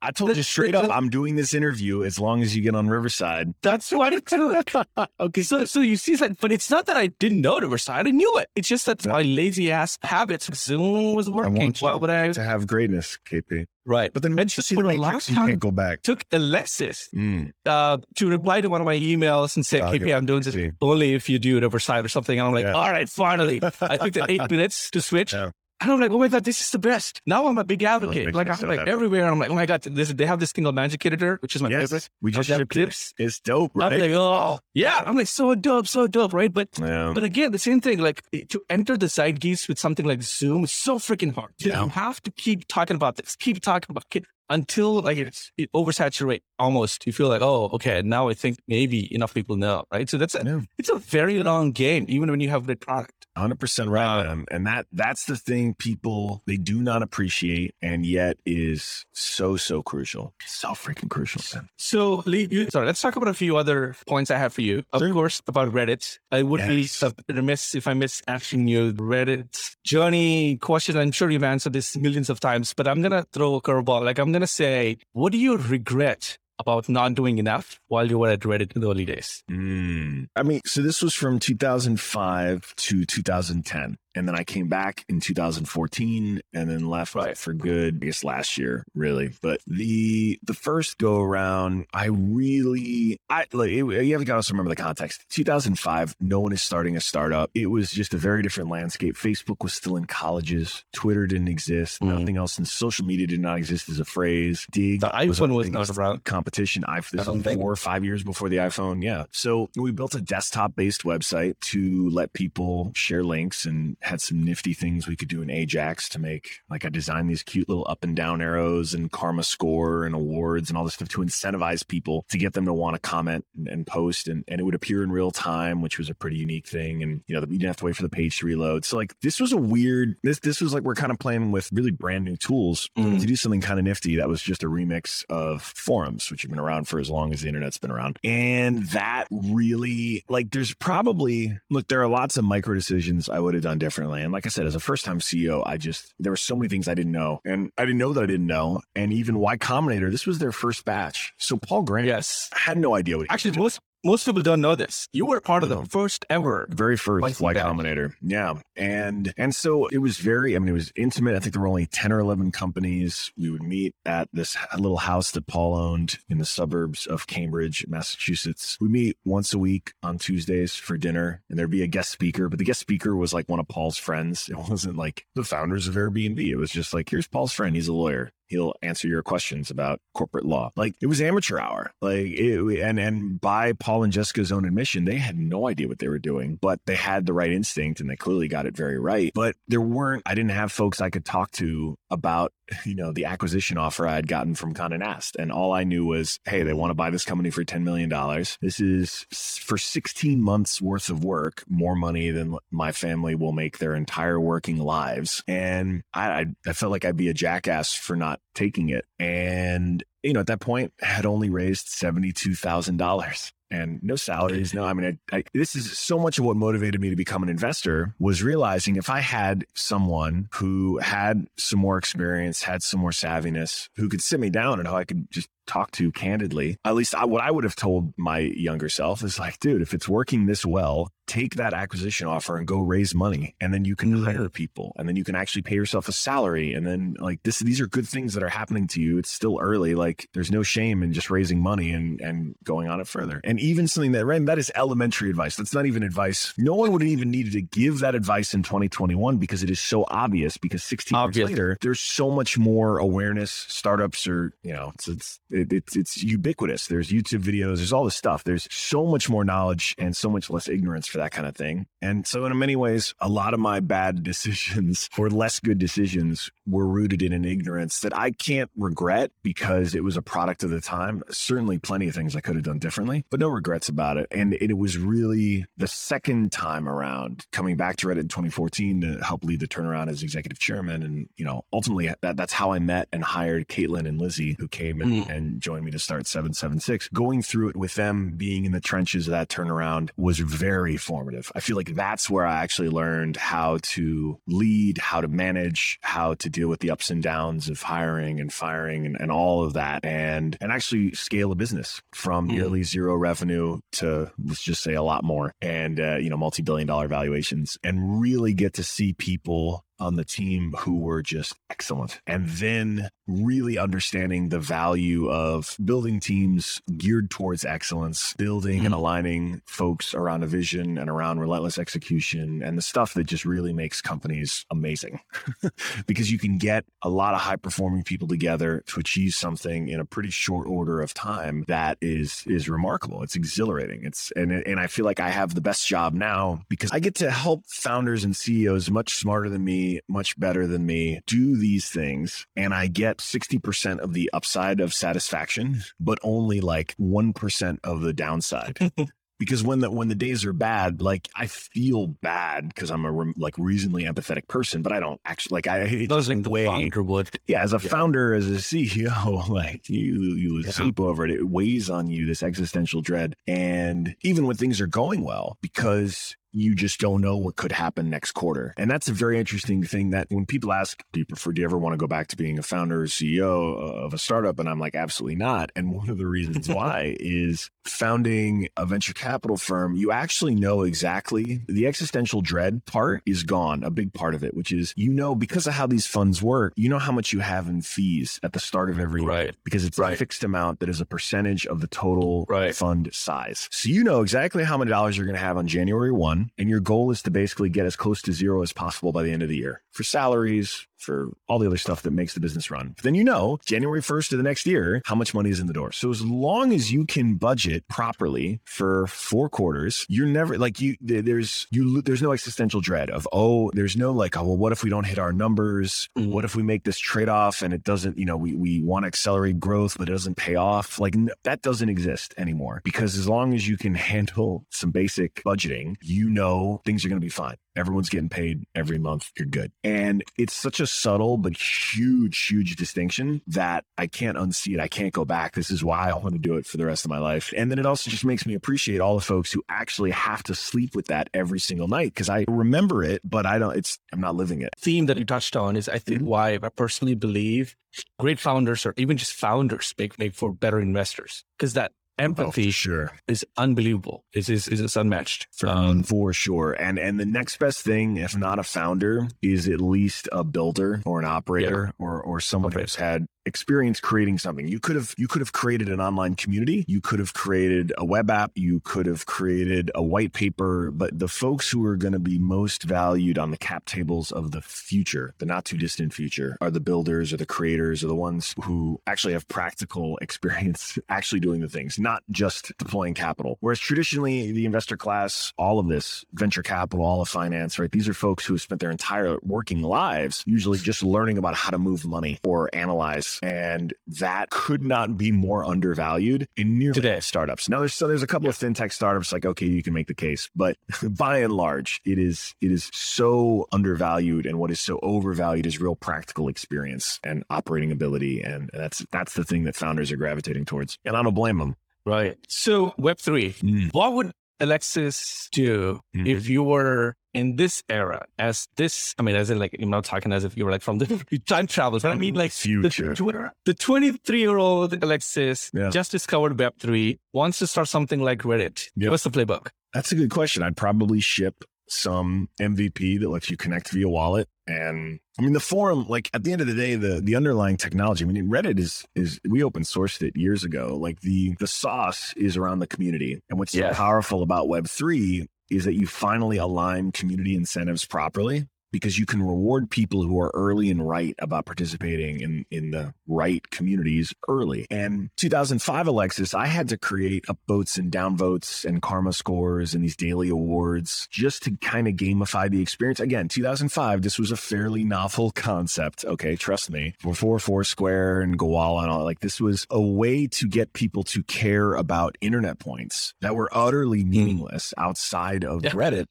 [0.00, 2.62] I told you the- straight the- up, I'm doing this interview as long as you
[2.62, 3.52] get on Riverside.
[3.62, 4.70] That's what it took.
[5.20, 8.06] okay, so so you see that, but it's not that I didn't know Riverside.
[8.06, 8.48] I knew it.
[8.54, 9.12] It's just that Yeah.
[9.12, 10.48] my lazy ass habits.
[10.54, 11.54] Zoom was working.
[11.54, 12.32] want you Why would I?
[12.32, 13.66] To have greatness, KP.
[13.84, 14.12] Right.
[14.12, 16.02] But then once you just see the the matrix, you can't go back.
[16.02, 17.52] Took Alexis Mm.
[17.66, 20.14] uh, to reply to one of my emails and say, Oh, KP.
[20.14, 22.38] I'm doing this only if you do it Riverside or something.
[22.38, 22.72] And I'm like, Yeah.
[22.72, 23.57] all right, finally.
[23.62, 25.32] I took the eight minutes to switch.
[25.32, 25.50] Yeah.
[25.80, 27.20] And I'm like, oh my God, this is the best.
[27.24, 28.26] Now I'm a big advocate.
[28.26, 28.90] makes Like, I'm so like happy.
[28.90, 29.26] everywhere.
[29.26, 31.62] I'm like, oh my God, this, they have this thing called Magic Editor, which is
[31.62, 32.10] my Yes, favorite.
[32.20, 33.14] we just have clips.
[33.16, 34.00] It's dope, I'm right?
[34.00, 35.04] like, oh, yeah.
[35.06, 36.52] I'm like, so dope, so dope, right?
[36.52, 37.12] But yeah.
[37.14, 40.72] but again, the same thing, like to enter the zeitgeist with something like Zoom is
[40.72, 41.52] so freaking hard.
[41.58, 41.84] Yeah.
[41.84, 45.70] You have to keep talking about this, keep talking about it until like it's it
[45.72, 47.06] oversaturate almost.
[47.06, 50.08] You feel like, oh, okay, now I think maybe enough people know, right?
[50.08, 50.60] So that's a, Yeah.
[50.78, 53.12] it's a very long game, even when you have a great product.
[53.36, 54.46] Hundred percent right, man.
[54.50, 59.80] and that that's the thing people they do not appreciate, and yet is so so
[59.80, 61.40] crucial, so freaking crucial.
[61.54, 61.68] Man.
[61.78, 64.82] So, Lee, you, sorry, let's talk about a few other points I have for you.
[64.92, 65.12] Of Sure.
[65.12, 66.18] course, about Reddit.
[66.32, 67.00] I would Yes.
[67.28, 70.96] be remiss if I miss asking you Reddit journey question.
[70.96, 74.04] I'm sure you've answered this millions of times, but I'm going to throw a curveball.
[74.04, 78.18] Like, I'm going to say, what do you regret about not doing enough while you
[78.20, 79.42] were at Reddit in the early days?
[79.50, 80.28] Mm.
[80.36, 83.96] I mean, so this was from 2005 to 2010.
[84.18, 87.38] And then I came back in 2014 and then left Right.
[87.38, 89.30] for good, I guess last year, really.
[89.40, 94.52] But the the first go around, I really I like it, you have to also
[94.54, 95.24] remember the context.
[95.30, 97.50] 2005, no one is starting a startup.
[97.54, 99.14] It was just a very different landscape.
[99.14, 100.84] Facebook was still in colleges.
[100.92, 102.00] Twitter didn't exist.
[102.00, 102.18] Mhm.
[102.18, 104.66] Nothing else, and social media did not exist as a phrase.
[104.72, 106.24] Digg The iPhone was a not around.
[106.24, 106.84] competition.
[106.86, 109.02] I this don't was think- four or five years before the iPhone.
[109.02, 109.24] Yeah.
[109.30, 114.42] So we built a desktop based website to let people share links and had some
[114.42, 117.86] nifty things we could do in Ajax to make like I designed these cute little
[117.88, 121.86] up and down arrows and karma score and awards and all this stuff to incentivize
[121.86, 124.74] people to get them to want to comment and, and post and, and it would
[124.74, 127.02] appear in real time, which was a pretty unique thing.
[127.02, 128.84] And you know, you didn't have to wait for the page to reload.
[128.84, 131.70] So like this was a weird this this was like we're kind of playing with
[131.72, 133.20] really brand new tools Mm.
[133.20, 136.50] to do something kind of nifty that was just a remix of forums, which have
[136.50, 138.18] been around for as long as the internet's been around.
[138.24, 143.54] And that really, like, there's probably, look, there are lots of micro decisions I would
[143.54, 143.87] have done differently.
[144.22, 146.68] And like I said, as a first time CEO, I just, there were so many
[146.68, 147.40] things I didn't know.
[147.44, 148.80] And I didn't know that I didn't know.
[148.94, 151.32] And even Y Combinator, this was their first batch.
[151.38, 152.48] So Paul Graham Yes.
[152.52, 155.08] had no idea what he Actually, most most people don't know this.
[155.12, 155.84] You were part of the mm-hmm.
[155.84, 156.66] first ever.
[156.70, 157.56] very first back.
[157.56, 158.14] Combinator.
[158.22, 158.54] Yeah.
[158.76, 161.34] And and so it was very, I mean, it was intimate.
[161.34, 163.32] I think there were only 10 or 11 companies.
[163.36, 167.86] We would meet at this little house that Paul owned in the suburbs of Cambridge,
[167.88, 168.78] Massachusetts.
[168.80, 172.48] We meet once a week on Tuesdays for dinner, and there'd be a guest speaker,
[172.48, 174.48] but the guest speaker was like one of Paul's friends.
[174.48, 176.38] It wasn't like the founders of Airbnb.
[176.38, 177.74] It was just like, here's Paul's friend.
[177.74, 178.30] He's a lawyer.
[178.48, 180.72] He'll answer your questions about corporate law.
[180.76, 181.92] Like it was amateur hour.
[182.00, 185.98] Like it, and and by Paul and Jessica's own admission, they had no idea what
[185.98, 188.98] they were doing, but they had the right instinct and they clearly got it very
[188.98, 189.32] right.
[189.34, 190.22] But there weren't.
[190.26, 192.52] I didn't have folks I could talk to about
[192.84, 196.04] you know the acquisition offer I had gotten from Condé Nast, and all I knew
[196.04, 198.58] was, hey, they want to buy this company for ten million dollars.
[198.60, 203.78] This is for sixteen months worth of work, more money than my family will make
[203.78, 208.37] their entire working lives, and I, I felt like I'd be a jackass for not
[208.54, 213.52] taking it, and you know at that point had only raised seventy two thousand dollars
[213.70, 214.72] and no salaries.
[214.72, 217.42] No, I mean, I, I, this is so much of what motivated me to become
[217.42, 223.00] an investor was realizing if I had someone who had some more experience, had some
[223.00, 226.76] more savviness, who could sit me down and how I could just talk to candidly,
[226.84, 229.94] at least I, what I would have told my younger self is like, dude, if
[229.94, 233.94] it's working this well, take that acquisition offer and go raise money and then you
[233.94, 234.24] can Mhm.
[234.24, 237.58] hire people and then you can actually pay yourself a salary and then like this
[237.58, 239.18] these are good things that are happening to you.
[239.18, 242.98] It's still early like there's no shame in just raising money and and going on
[242.98, 243.42] it further.
[243.44, 245.54] And even something that Ren, that is elementary advice.
[245.56, 246.54] That's not even advice.
[246.56, 249.80] No one would have even needed to give that advice in 2021 because it is
[249.80, 251.36] so obvious because 16 Obvious.
[251.36, 253.50] years later there's so much more awareness.
[253.68, 256.86] Startups are you know it's it's it, it's it's ubiquitous.
[256.86, 257.76] There's youtube videos.
[257.76, 258.44] There's all this stuff.
[258.44, 261.86] There's so much more knowledge and so much less ignorance for that kind of thing.
[262.00, 266.50] And so in many ways a lot of my bad decisions or less good decisions
[266.66, 270.70] were rooted in an ignorance that i can't regret because it was a product of
[270.70, 271.22] the time.
[271.30, 274.26] Certainly plenty of things i could have done differently but no regrets about it.
[274.30, 279.18] And it was really the second time around coming back to reddit in 2014 to
[279.24, 282.78] help lead the turnaround as executive chairman and you know ultimately that, that's how i
[282.78, 285.28] met and hired caitlin and lizzie who came and, Mm.
[285.34, 289.26] and joined me to start 776 going through it with them being in the trenches
[289.26, 293.78] of that turnaround was very formative i feel like that's where i actually learned how
[293.82, 298.40] to lead how to manage how to deal with the ups and downs of hiring
[298.40, 302.52] and firing and, and all of that and and actually scale a business from Mm.
[302.52, 306.86] nearly zero revenue to let's just say a lot more and uh, you know multi-billion
[306.86, 312.20] dollar valuations and really get to see people on the team who were just excellent.
[312.26, 318.98] And then really understanding the value of building teams geared towards excellence, building and Mhm.
[318.98, 323.72] aligning folks around a vision and around relentless execution and the stuff that just really
[323.72, 325.20] makes companies amazing.
[326.06, 330.00] because you can get a lot of high performing people together to achieve something in
[330.00, 333.22] a pretty short order of time that is is remarkable.
[333.22, 334.04] It's exhilarating.
[334.04, 337.14] It's and and I feel like I have the best job now because I get
[337.16, 341.88] to help founders and CEOs much smarter than me, much better than me do these
[341.88, 348.00] things and I get 60% of the upside of satisfaction, but only like 1% of
[348.00, 348.78] the downside.
[349.38, 353.12] because when the when the days are bad, like I feel bad because I'm a
[353.12, 356.66] re- like reasonably empathetic person, but I don't actually like I it's Doesn't the way
[356.66, 357.30] founder would.
[357.46, 357.88] yeah, as a Yeah.
[357.88, 360.72] founder, as a CEO, like you, you lose Yeah.
[360.72, 361.30] sleep over it.
[361.30, 366.36] It weighs on you this existential dread, and even when things are going well, because
[366.60, 368.74] you just don't know what could happen next quarter.
[368.76, 371.66] And that's a very interesting thing that when people ask, do you prefer, do you
[371.66, 374.58] ever want to go back to being a founder or CEO of a startup?
[374.58, 375.70] And I'm like, absolutely not.
[375.76, 380.82] And one of the reasons why is founding a venture capital firm, you actually know
[380.82, 385.12] exactly the existential dread part is gone, a big part of it, which is you
[385.12, 388.38] know, because of how these funds work, you know how much you have in fees
[388.42, 389.44] at the start of every Right.
[389.46, 390.14] year because it's Right.
[390.14, 392.74] a fixed amount that is a percentage of the total Right.
[392.74, 393.68] fund size.
[393.70, 396.68] So you know exactly how many dollars you're going to have on January 1, and
[396.68, 399.42] your goal is to basically get as close to zero as possible by the end
[399.42, 402.92] of the year for salaries, for all the other stuff that makes the business run.
[402.94, 405.66] But then you know January 1st of the next year how much money is in
[405.66, 405.90] the door.
[405.90, 410.96] So as long as you can budget properly for four quarters, you're never like you
[411.00, 414.84] there's you there's no existential dread of oh there's no like oh well what if
[414.84, 416.08] we don't hit our numbers?
[416.16, 416.30] Mhm.
[416.30, 419.08] What if we make this trade-off and it doesn't, you know, we we want to
[419.08, 421.00] accelerate growth but it doesn't pay off?
[421.00, 425.96] Like that doesn't exist anymore because as long as you can handle some basic budgeting,
[426.02, 427.56] you know things are going to be fine.
[427.78, 429.30] Everyone's getting paid every month.
[429.38, 429.70] You're good.
[429.84, 434.80] And it's such a subtle but huge, huge distinction that I can't unsee it.
[434.80, 435.54] I can't go back.
[435.54, 437.52] This is why I want to do it for the rest of my life.
[437.56, 440.54] And then it also just makes me appreciate all the folks who actually have to
[440.54, 444.20] sleep with that every single night because I remember it, but I don't, it's, I'm
[444.20, 444.70] not living it.
[444.78, 446.24] theme that you touched on is I think Mhm.
[446.26, 447.76] why I personally believe
[448.18, 453.12] great founders or even just founders make make for better investors because that empathy sure.
[453.26, 454.24] is unbelievable.
[454.32, 455.46] Is is is unmatched.
[455.64, 456.72] Um, for sure.
[456.72, 461.02] And and the next best thing, if not a founder, is at least a builder
[461.04, 462.82] or an operator or or someone Okay.
[462.82, 464.68] who's had experience creating something.
[464.68, 468.04] You could have you could have created an online community, you could have created a
[468.04, 472.12] web app, you could have created a white paper, but the folks who are going
[472.12, 476.14] to be most valued on the cap tables of the future, the not too distant
[476.14, 480.98] future, are the builders or the creators or the ones who actually have practical experience
[481.08, 483.56] actually doing the things, not just deploying capital.
[483.60, 487.90] Whereas traditionally the investor class, all of this venture capital, all of finance, right?
[487.90, 491.70] These are folks who have spent their entire working lives usually just learning about how
[491.70, 493.37] to move money or analyze.
[493.42, 497.20] And that could not be more undervalued in nearly Today.
[497.20, 497.68] startups.
[497.68, 500.14] Now there's so there's a couple of fintech startups like, okay, you can make the
[500.14, 500.76] case, but
[501.16, 505.80] by and large, it is it is so undervalued and what is so overvalued is
[505.80, 508.40] real practical experience and operating ability.
[508.42, 510.98] And that's that's the thing that founders are gravitating towards.
[511.04, 511.76] And I don't blame them.
[512.04, 512.36] Right.
[512.48, 513.54] So Web three.
[513.92, 516.26] What would Alexis do Mhm.
[516.26, 519.14] if you were in this era as this?
[519.18, 521.40] I mean, as in like I'm not talking as if you were like from the
[521.46, 523.14] time travels, but I mean like Future.
[523.14, 525.90] The, the 23 year old Alexis Yeah.
[525.90, 528.88] just discovered Web three, wants to start something like Reddit.
[528.96, 529.10] Yep.
[529.10, 529.68] What's the playbook?
[529.94, 530.62] That's a good question.
[530.62, 534.46] I'd probably ship some MVP that lets you connect via wallet.
[534.66, 537.78] And I mean, the forum, like at the end of the day, the the underlying
[537.78, 538.24] technology.
[538.24, 540.96] I mean, Reddit is is we open sourced it years ago.
[541.00, 543.40] Like the the sauce is around the community.
[543.48, 543.90] And what's Yeah.
[543.90, 549.26] so powerful about Web three is that you finally align community incentives properly because you
[549.26, 554.32] can reward people who are early and right about participating in in the right communities
[554.48, 554.86] early.
[554.90, 560.16] And 2005 Alexis, I had to create upvotes and downvotes and karma scores and these
[560.16, 563.20] daily awards just to kind of gamify the experience.
[563.20, 566.24] Again, 2005, this was a fairly novel concept.
[566.24, 567.14] Okay, trust me.
[567.22, 571.42] Before Foursquare and Gowalla and all, like this was a way to get people to
[571.42, 574.30] care about internet points that were utterly hmm.
[574.30, 575.90] meaningless outside of Yeah.
[575.90, 576.26] Reddit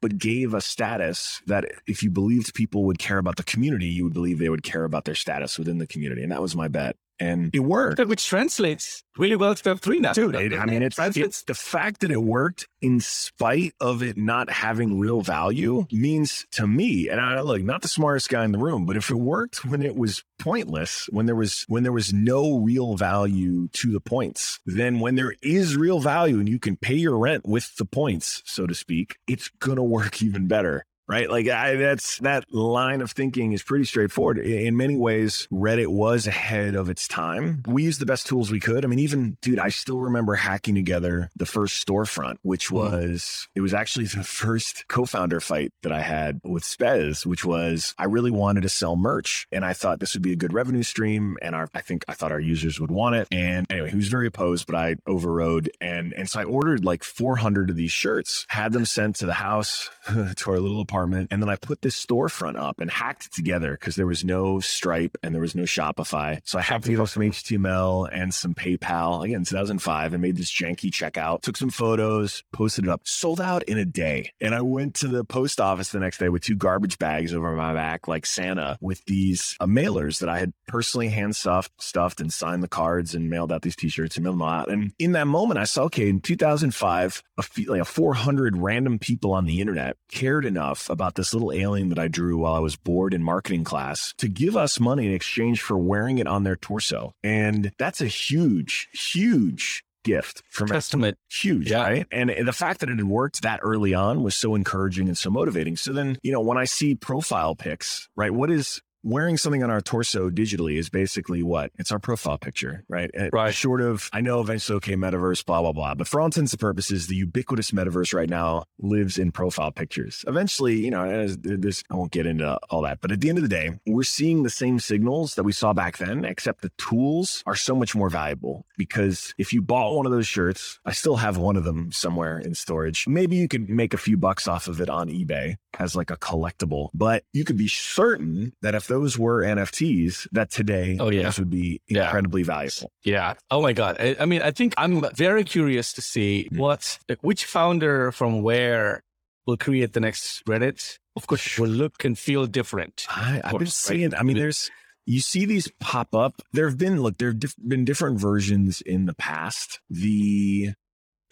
[0.00, 4.04] but gave a status that if you believed people would care about the community, you
[4.04, 6.22] would believe they would care about their status within the community.
[6.22, 6.96] And that was my bet.
[7.20, 8.00] And it worked.
[8.06, 10.12] Which translates really well to Web three now.
[10.14, 14.16] Dude, it, I mean, it's, it's the fact that it worked in spite of it
[14.16, 18.52] not having real value means to me, and I look, not the smartest guy in
[18.52, 21.92] the room, but if it worked when it was pointless, when there was when there
[21.92, 26.58] was no real value to the points, then when there is real value and you
[26.58, 30.86] can pay your rent with the points, so to speak, it's gonna work even better.
[31.10, 31.28] Right.
[31.28, 34.38] Like I, that's that line of thinking is pretty straightforward.
[34.38, 37.64] In many ways, Reddit was ahead of its time.
[37.66, 38.84] We used the best tools we could.
[38.84, 42.72] I mean, even dude, I still remember hacking together the first storefront, which Mm.
[42.72, 47.92] was, it was actually the first co-founder fight that I had with Spez, which was
[47.98, 50.84] I really wanted to sell merch and I thought this would be a good revenue
[50.84, 51.36] stream.
[51.42, 53.26] And our, I think I thought our users would want it.
[53.32, 55.70] And anyway, he was very opposed, but I overrode.
[55.80, 59.32] And, and so I ordered like 400 of these shirts, had them sent to the
[59.34, 59.90] house,
[60.36, 61.28] to our little apartment apartment.
[61.30, 64.60] And then I put this storefront up and hacked it together because there was no
[64.60, 66.40] Stripe and there was no Shopify.
[66.44, 70.50] So I hacked together some HTML and some PayPal again, in 2005 and made this
[70.50, 74.32] janky checkout, took some photos, posted it up, sold out in a day.
[74.40, 77.52] And I went to the post office the next day with two garbage bags over
[77.52, 82.20] my back, like Santa, with these uh, mailers that I had personally hand stuffed, stuffed
[82.20, 84.70] and signed the cards and mailed out these t-shirts and mailed them out.
[84.70, 88.98] And in that moment, I saw, okay, in 2005, a few, like a 400 random
[88.98, 92.58] people on the internet cared enough about this little alien that I drew while I
[92.58, 96.44] was bored in marketing class to give us money in exchange for wearing it on
[96.44, 97.12] their torso.
[97.22, 101.18] And that's a huge, huge gift from Testament.
[101.30, 101.82] huge, Yeah.
[101.82, 102.06] right?
[102.10, 105.30] And the fact that it had worked that early on was so encouraging and so
[105.30, 105.76] motivating.
[105.76, 108.32] So then, you know, when I see profile pics, right?
[108.32, 111.70] What is wearing something on our torso digitally is basically what?
[111.78, 113.10] It's our profile picture, right?
[113.18, 113.54] Uh, Right.
[113.54, 115.94] Short of, I know eventually, okay, metaverse, blah, blah, blah.
[115.94, 120.24] But for all intents and purposes, the ubiquitous metaverse right now lives in profile pictures.
[120.26, 123.00] Eventually, you know, as this, I won't get into all that.
[123.00, 125.72] But at the end of the day, we're seeing the same signals that we saw
[125.72, 130.06] back then, except the tools are so much more valuable because if you bought one
[130.06, 133.06] of those shirts, I still have one of them somewhere in storage.
[133.06, 136.16] Maybe you could make a few bucks off of it on eBay as like a
[136.16, 141.32] collectible, but you could be certain that if those were NFTs, that today Oh, yeah.
[141.38, 142.04] would be Yeah.
[142.04, 142.90] incredibly valuable.
[143.04, 143.34] Yeah.
[143.50, 143.96] Oh my God.
[143.98, 146.58] I, I mean, I think I'm very curious to see Mm.
[146.58, 149.02] what, which founder from where
[149.46, 150.98] will create the next Reddit.
[151.16, 153.06] Of course, will look and feel different.
[153.08, 154.14] I, I've been seeing.
[154.14, 154.70] I mean, there's
[155.06, 156.34] you see these pop up.
[156.52, 157.18] There have been look.
[157.18, 159.80] There have diff- been different versions in the past.
[159.90, 160.70] The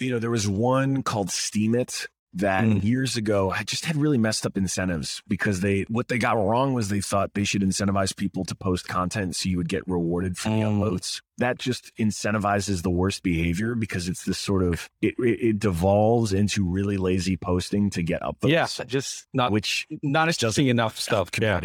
[0.01, 2.85] you know there was one called Steemit that Mm.
[2.85, 6.75] years ago I just had really messed up incentives because they what they got wrong
[6.75, 10.37] was they thought they should incentivize people to post content so you would get rewarded
[10.37, 10.79] for the Mm.
[10.81, 11.23] uploads.
[11.39, 16.33] That just incentivizes the worst behavior because it's this sort of it it, it devolves
[16.33, 18.49] into really lazy posting to get upvotes.
[18.51, 18.67] Yeah.
[18.87, 21.31] Just not, which not interesting enough stuff.
[21.41, 21.61] Yeah.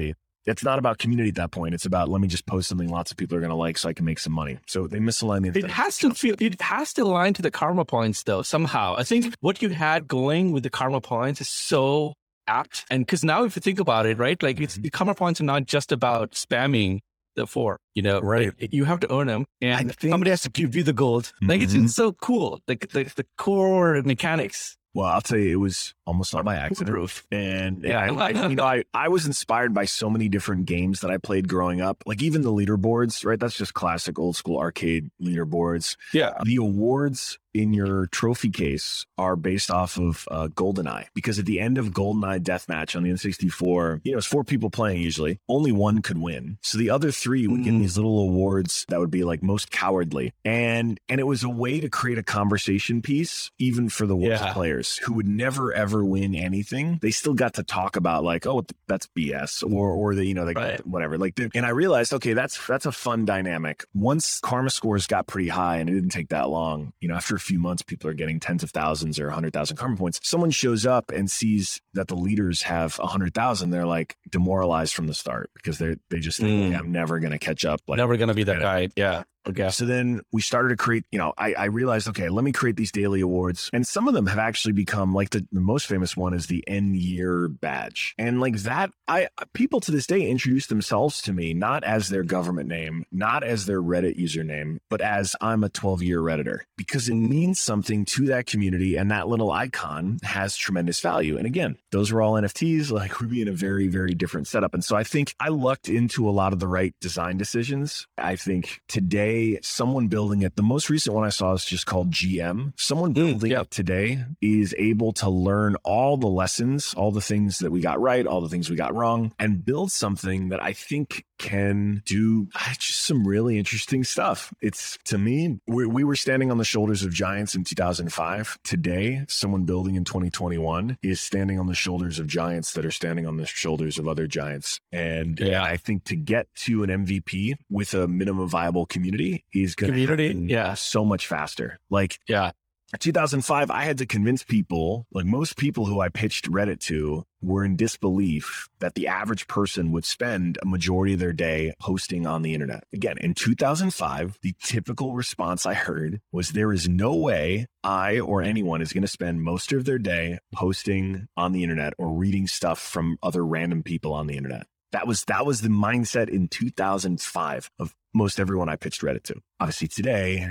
[0.45, 1.73] It's not about community at that point.
[1.73, 3.89] It's about let me just post something lots of people are going to like so
[3.89, 4.59] I can make some money.
[4.67, 7.85] So they misalign the It has to feel, it has to align to the karma
[7.85, 8.95] points though, somehow.
[8.97, 12.13] I think what you had going with the karma points is so
[12.47, 12.85] apt.
[12.89, 14.83] And because now if you think about it, right, like it's, mm-hmm.
[14.83, 16.99] the karma points are not just about spamming
[17.35, 18.51] the four, you know, Right.
[18.59, 21.31] Like, you have to earn them and think- somebody has to give you the gold.
[21.41, 21.87] Like it's, it's mm-hmm.
[21.87, 22.59] so cool.
[22.67, 24.77] Like the, the core mechanics.
[24.95, 26.89] Well, I'll tell you, it was almost not by accident.
[26.95, 27.25] Proof.
[27.31, 30.65] And Yeah, yeah, I- I, you know, I, I was inspired by so many different
[30.67, 32.03] games that I played growing up.
[32.05, 33.39] Like even the leaderboards, right?
[33.39, 35.97] That's just classic old school arcade leaderboards.
[36.13, 36.33] Yeah.
[36.43, 41.59] The awards in your trophy case are based off of uh, GoldenEye because at the
[41.59, 45.39] end of GoldenEye Deathmatch on the N64, you know, it's four people playing usually.
[45.47, 47.79] Only one could win, so the other three would get Mm.
[47.79, 51.79] these little awards that would be like most cowardly, and and it was a way
[51.79, 54.53] to create a conversation piece even for the worst Yeah.
[54.53, 56.99] players who would never ever win anything.
[57.01, 60.43] They still got to talk about like, oh, that's BS, or or the you know,
[60.43, 60.85] like Right.
[60.87, 61.17] whatever.
[61.17, 63.85] Like, the, and I realized, okay, that's that's a fun dynamic.
[63.93, 66.93] Once karma scores got pretty high, and it didn't take that long.
[66.99, 69.77] You know, after a few months, people are getting tens of thousands or hundred thousand
[69.77, 70.19] karma points.
[70.23, 73.69] Someone shows up and sees that the leaders have a hundred thousand.
[73.69, 76.79] They're like demoralized from the start because they they just think, Mm.
[76.79, 77.81] I'm never gonna catch up.
[77.87, 78.89] Like, Never going to be that guy.
[78.95, 79.23] Yeah.
[79.47, 79.69] Okay.
[79.69, 82.77] so then we started to create, you know, I, I realized, okay, let me create
[82.77, 83.69] these daily awards.
[83.73, 86.63] And some of them have actually become like the, the most famous one is the
[86.67, 88.15] end year badge.
[88.17, 92.23] And like that, I people to this day introduce themselves to me not as their
[92.23, 97.09] government name, not as their Reddit username, but as I'm a 12 year Redditor because
[97.09, 98.95] it means something to that community.
[98.95, 101.37] And that little icon has tremendous value.
[101.37, 102.91] And again, those were all NFTs.
[103.03, 104.73] Like we'd be in a very, very different setup.
[104.73, 108.07] And so I think I lucked into a lot of the right design decisions.
[108.17, 112.11] I think today, someone building it, the most recent one I saw is just called
[112.11, 112.73] GM.
[112.77, 113.61] Someone building yeah.
[113.61, 117.99] it today is able to learn all the lessons, all the things that we got
[117.99, 122.47] right, all the things we got wrong, and build something that I think can do
[122.55, 124.53] ah, just some really interesting stuff.
[124.61, 128.59] It's to me, we, we were standing on the shoulders of giants in 2005.
[128.63, 133.27] Today, someone building in 2021 is standing on the shoulders of giants that are standing
[133.27, 134.79] on the shoulders of other giants.
[134.91, 135.63] And Yeah.
[135.63, 139.22] I think to get to an MVP with a minimum viable community
[139.53, 140.53] is going to Community?
[140.53, 140.73] Yeah.
[140.73, 141.79] so much faster.
[141.89, 142.51] Like Yeah.
[142.99, 147.65] 2005, I had to convince people, like most people who I pitched Reddit to, were
[147.65, 152.43] in disbelief that the average person would spend a majority of their day posting on
[152.43, 152.83] the internet.
[152.93, 158.41] Again, in 2005, the typical response I heard was there is no way I or
[158.41, 162.47] anyone is going to spend most of their day posting on the internet or reading
[162.47, 164.67] stuff from other random people on the internet.
[164.91, 169.35] That was that was the mindset in 2005 of most everyone I pitched Reddit to.
[169.59, 170.49] Obviously, today,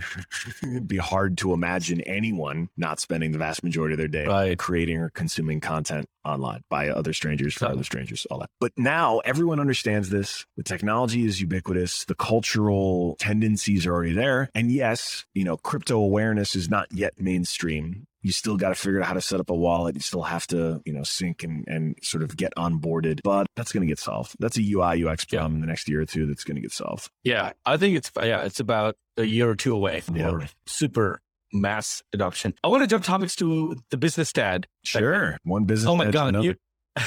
[0.62, 4.58] it'd be hard to imagine anyone not spending the vast majority of their day Right.
[4.58, 8.48] creating or consuming content online by other strangers for other strangers, all that.
[8.60, 10.46] But now everyone understands this.
[10.56, 12.04] The technology is ubiquitous.
[12.04, 14.48] The cultural tendencies are already there.
[14.54, 18.06] And yes, you know, crypto awareness is not yet mainstream.
[18.22, 19.94] You still got to figure out how to set up a wallet.
[19.96, 23.20] You still have to, you know, sync and, and sort of get onboarded.
[23.24, 24.36] But that's going to get solved.
[24.38, 25.40] That's a UI UX Yeah.
[25.40, 27.10] problem in the next year or two that's going to get solved.
[27.24, 30.46] Yeah, I think it's yeah, it's about a year or two away for Yeah.
[30.66, 31.20] super
[31.52, 32.54] mass adoption.
[32.64, 34.66] I want to jump topics to the business dad.
[34.84, 35.36] Sure.
[35.42, 35.88] One business.
[35.88, 36.54] Oh my god, you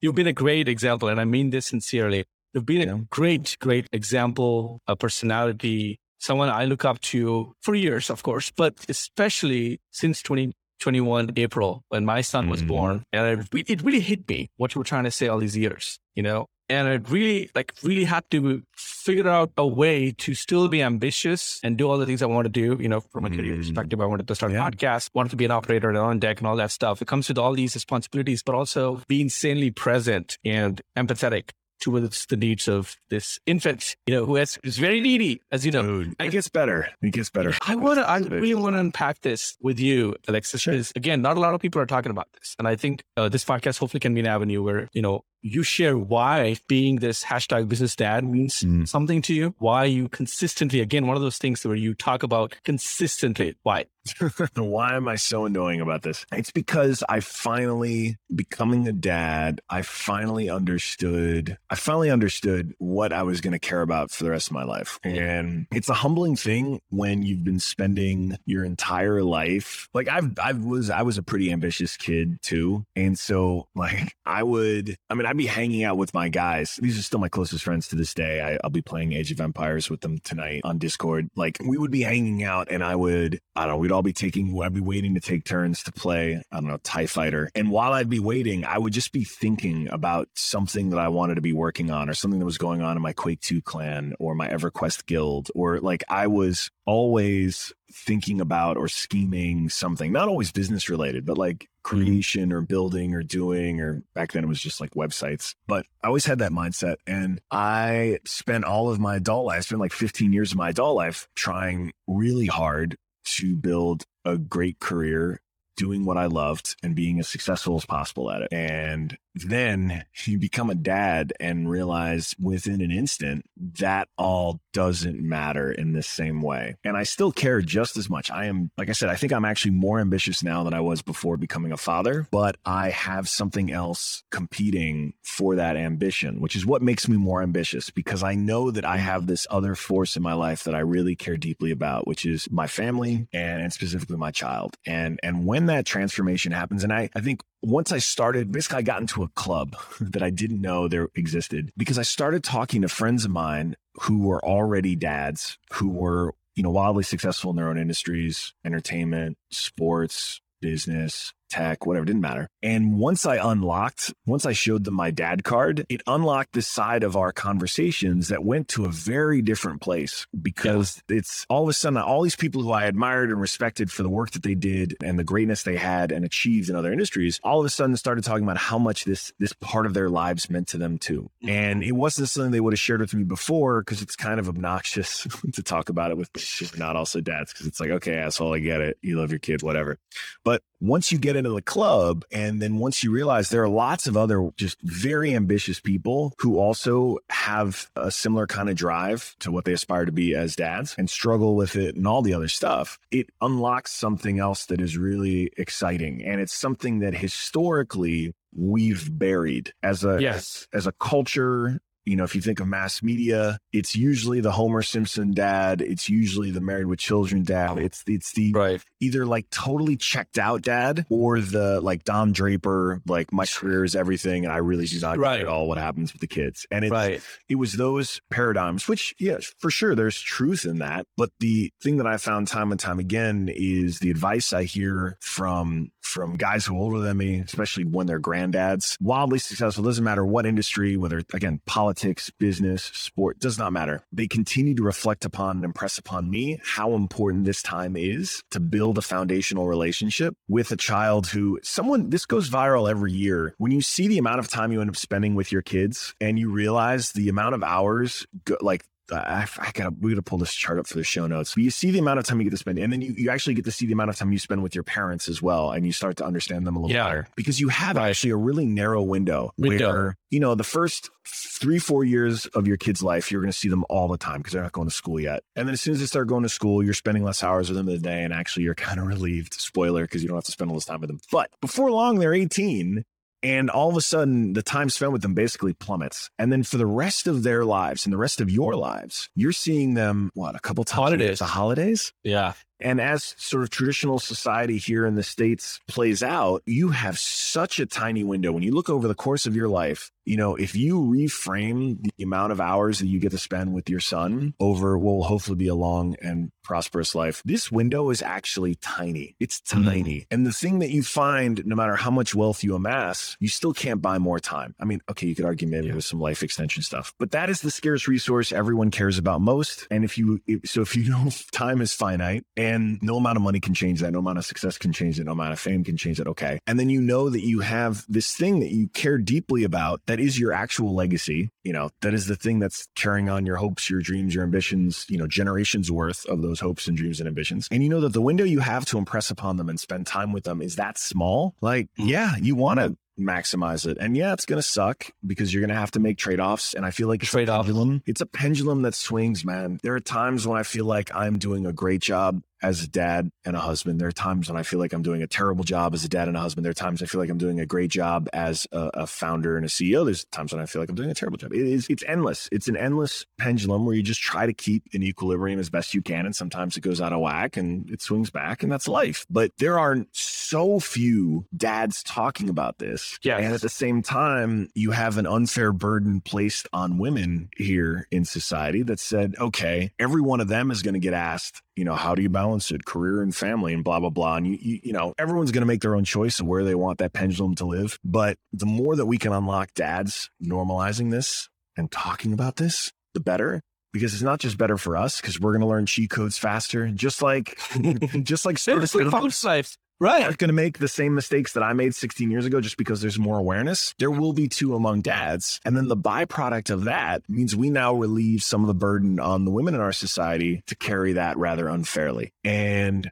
[0.00, 2.24] you've been a great example, and I mean this sincerely.
[2.54, 8.10] You've been a great, great example, a personality, someone I look up to for years,
[8.10, 12.68] of course, but especially since 2021 April when my son was Mhm.
[12.68, 15.56] born, and it, it really hit me what you were trying to say all these
[15.56, 16.46] years, you know.
[16.68, 21.60] And I really, like, really had to figure out a way to still be ambitious
[21.62, 22.76] and do all the things I want to do.
[22.82, 23.58] You know, from a career Mhm.
[23.58, 26.38] perspective, I wanted to start a podcast, wanted to be an operator and on deck
[26.38, 27.00] and all that stuff.
[27.00, 31.50] It comes with all these responsibilities, but also be insanely present and empathetic
[31.80, 35.72] towards the needs of this infant, you know, who has, is very needy, as you
[35.72, 35.82] know.
[35.82, 36.88] Dude, it gets better.
[37.02, 37.52] It gets better.
[37.66, 40.72] I want to, I really want to unpack this with you, Alexis, Sure.
[40.74, 42.54] because again, not a lot of people are talking about this.
[42.58, 45.24] And I think uh, this podcast hopefully can be an avenue where, you know,
[45.54, 48.88] you share why being this hashtag business dad means Mm.
[48.88, 52.54] something to you, why you consistently, again, one of those things where you talk about
[52.64, 53.84] consistently, why?
[54.54, 56.24] Why am I so annoying about this?
[56.30, 63.24] It's because I finally, becoming a dad, I finally understood, I finally understood what I
[63.24, 65.00] was going to care about for the rest of my life.
[65.02, 69.88] And it's a humbling thing when you've been spending your entire life.
[69.92, 72.84] Like I've, I was, I was a pretty ambitious kid too.
[72.94, 76.78] And so like I would, I mean, Be hanging out with my guys.
[76.80, 78.40] These are still my closest friends to this day.
[78.40, 81.28] I, I'll be playing Age of Empires with them tonight on Discord.
[81.36, 84.12] Like we would be hanging out and I would, I don't know, we'd all be
[84.12, 87.50] taking, I'd be waiting to take turns to play, I don't know, TIE Fighter.
[87.54, 91.34] And while I'd be waiting, I would just be thinking about something that I wanted
[91.34, 94.14] to be working on or something that was going on in my Quake 2 clan
[94.18, 95.50] or my EverQuest guild.
[95.54, 101.38] Or like I was always thinking about or scheming something, not always business related, but
[101.38, 102.04] like Mm-hmm.
[102.04, 105.54] creation or building or doing, or back then it was just like websites.
[105.66, 106.96] But I always had that mindset.
[107.06, 110.70] And I spent all of my adult life, I spent like 15 years of my
[110.70, 112.96] adult life trying really hard
[113.36, 115.40] to build a great career
[115.76, 118.48] doing what I loved and being as successful as possible at it.
[118.52, 123.44] And then you become a dad and realize within an instant
[123.78, 126.76] that all doesn't matter in the same way.
[126.84, 128.30] And I still care just as much.
[128.30, 131.02] I am, like I said, I think I'm actually more ambitious now than I was
[131.02, 136.66] before becoming a father, but I have something else competing for that ambition, which is
[136.66, 140.22] what makes me more ambitious because I know that I have this other force in
[140.22, 144.16] my life that I really care deeply about, which is my family and, and specifically
[144.16, 144.76] my child.
[144.86, 148.82] And and when that transformation happens, and I, I think once I started, basically I
[148.82, 152.88] got into a club that I didn't know there existed because I started talking to
[152.88, 157.68] friends of mine who were already dads, who were, you know, wildly successful in their
[157.68, 162.48] own industries, entertainment, sports, business, tech, whatever, didn't matter.
[162.62, 167.02] And once I unlocked, once I showed them my dad card, it unlocked this side
[167.02, 171.72] of our conversations that went to a very different place because it's all of a
[171.72, 174.96] sudden all these people who I admired and respected for the work that they did
[175.02, 178.24] and the greatness they had and achieved in other industries, all of a sudden started
[178.24, 181.30] talking about how much this this part of their lives meant to them too.
[181.42, 181.48] Mm-hmm.
[181.48, 184.48] And it wasn't something they would have shared with me before because it's kind of
[184.48, 188.54] obnoxious to talk about it with people not also dads because it's like, okay, asshole,
[188.54, 188.98] I get it.
[189.02, 189.98] You love your kid, whatever.
[190.44, 194.06] But once you get into the club, and then once you realize there are lots
[194.06, 199.50] of other just very ambitious people who also have a similar kind of drive to
[199.50, 202.48] what they aspire to be as dads and struggle with it and all the other
[202.48, 206.24] stuff, it unlocks something else that is really exciting.
[206.24, 210.66] And it's something that historically we've buried as a Yes.
[210.72, 214.80] as a culture you know, if you think of mass media, it's usually the Homer
[214.82, 215.82] Simpson dad.
[215.82, 217.78] It's usually the married with children dad.
[217.78, 218.80] It's it's the Right.
[219.00, 223.94] either like totally checked out dad or the like Don Draper, like my career is
[223.96, 225.38] everything, and I really do not Right.
[225.38, 226.64] care at all what happens with the kids.
[226.70, 227.20] And it's Right.
[227.48, 231.06] it was those paradigms, which, yeah, for sure, there's truth in that.
[231.16, 235.16] But the thing that I found time and time again is the advice I hear
[235.20, 239.84] from from guys who are older than me, especially when they're granddads, wildly successful.
[239.84, 244.02] Doesn't matter what industry, whether again politics, business, sport, does not matter.
[244.12, 248.60] They continue to reflect upon and impress upon me how important this time is to
[248.60, 253.72] build a foundational relationship with a child who someone this goes viral every year when
[253.72, 256.50] you see the amount of time you end up spending with your kids and you
[256.50, 258.26] realize the amount of hours
[258.60, 261.54] like I, I gotta we gotta pull this chart up for the show notes.
[261.54, 263.30] But you see the amount of time you get to spend, and then you, you
[263.30, 265.70] actually get to see the amount of time you spend with your parents as well,
[265.70, 267.04] and you start to understand them a little Yeah.
[267.08, 269.88] better because you have actually a really narrow window, Window.
[269.92, 273.56] where you know the first three four years of your kid's life you're going to
[273.58, 275.80] see them all the time because they're not going to school yet, and then as
[275.80, 278.00] soon as they start going to school, you're spending less hours with them in the
[278.00, 279.54] day, and actually you're kind of relieved.
[279.54, 281.20] Spoiler because you don't have to spend all this time with them.
[281.30, 283.04] But before long, they're 18.
[283.46, 286.30] And all of a sudden, the time spent with them basically plummets.
[286.36, 289.52] And then for the rest of their lives and the rest of your lives, you're
[289.52, 290.96] seeing them, what, a couple times?
[290.96, 291.38] Holidays.
[291.38, 292.12] The holidays?
[292.24, 292.54] Yeah.
[292.80, 297.80] And as sort of traditional society here in the States plays out, you have such
[297.80, 298.52] a tiny window.
[298.52, 302.24] When you look over the course of your life, you know, if you reframe the
[302.24, 305.56] amount of hours that you get to spend with your son over what will hopefully
[305.56, 309.36] be a long and prosperous life, this window is actually tiny.
[309.38, 309.84] It's Mhm.
[309.84, 310.26] tiny.
[310.30, 313.72] And the thing that you find, no matter how much wealth you amass, you still
[313.72, 314.74] can't buy more time.
[314.80, 317.60] I mean, okay, you could argue maybe with some life extension stuff, but that is
[317.60, 319.86] the scarce resource everyone cares about most.
[319.92, 322.65] And if you, if, so if you know time is finite and
[323.02, 325.32] no amount of money can change that, no amount of success can change it, no
[325.32, 326.58] amount of fame can change it, okay.
[326.66, 330.20] And then you know that you have this thing that you care deeply about that
[330.20, 333.88] is your actual legacy, you know, that is the thing that's carrying on your hopes,
[333.90, 337.68] your dreams, your ambitions, you know, generations worth of those hopes and dreams and ambitions.
[337.70, 340.32] And you know that the window you have to impress upon them and spend time
[340.32, 341.54] with them is that small.
[341.60, 342.08] Like, Mm.
[342.08, 343.96] yeah, you want to maximize it.
[343.98, 346.74] And yeah, it's going to suck because you're going to have to make trade-offs.
[346.74, 347.64] And I feel like it's a Trade-off.
[347.66, 348.02] pendulum.
[348.06, 349.78] It's a pendulum that swings, man.
[349.82, 353.30] There are times when I feel like I'm doing a great job as a dad
[353.44, 354.00] and a husband.
[354.00, 356.28] There are times when I feel like I'm doing a terrible job as a dad
[356.28, 356.64] and a husband.
[356.64, 359.56] There are times I feel like I'm doing a great job as a, a founder
[359.56, 360.04] and a CEO.
[360.04, 361.52] There's times when I feel like I'm doing a terrible job.
[361.52, 362.48] It is, it's endless.
[362.52, 366.02] It's an endless pendulum where you just try to keep an equilibrium as best you
[366.02, 366.26] can.
[366.26, 369.26] And sometimes it goes out of whack and it swings back and that's life.
[369.28, 373.18] But there are so few dads talking about this.
[373.22, 373.40] Yes.
[373.42, 378.24] And at the same time, you have an unfair burden placed on women here in
[378.24, 381.94] society that said, okay, every one of them is going to get asked, you know,
[381.94, 384.36] how do you balance it, career and family and blah, blah, blah.
[384.36, 386.74] And you, you, you know, everyone's going to make their own choice of where they
[386.74, 387.98] want that pendulum to live.
[388.02, 393.20] But the more that we can unlock dads normalizing this and talking about this, the
[393.20, 393.60] better.
[393.92, 396.86] Because it's not just better for us, because we're going to learn cheat codes faster,
[396.88, 397.58] just like,
[398.22, 399.78] just like It's like folks' lives.
[399.98, 400.22] Right.
[400.22, 403.00] not going to make the same mistakes that I made 16 years ago just because
[403.00, 403.94] there's more awareness.
[403.98, 405.58] There will be two among dads.
[405.64, 409.46] And then the byproduct of that means we now relieve some of the burden on
[409.46, 412.34] the women in our society to carry that rather unfairly.
[412.44, 413.10] And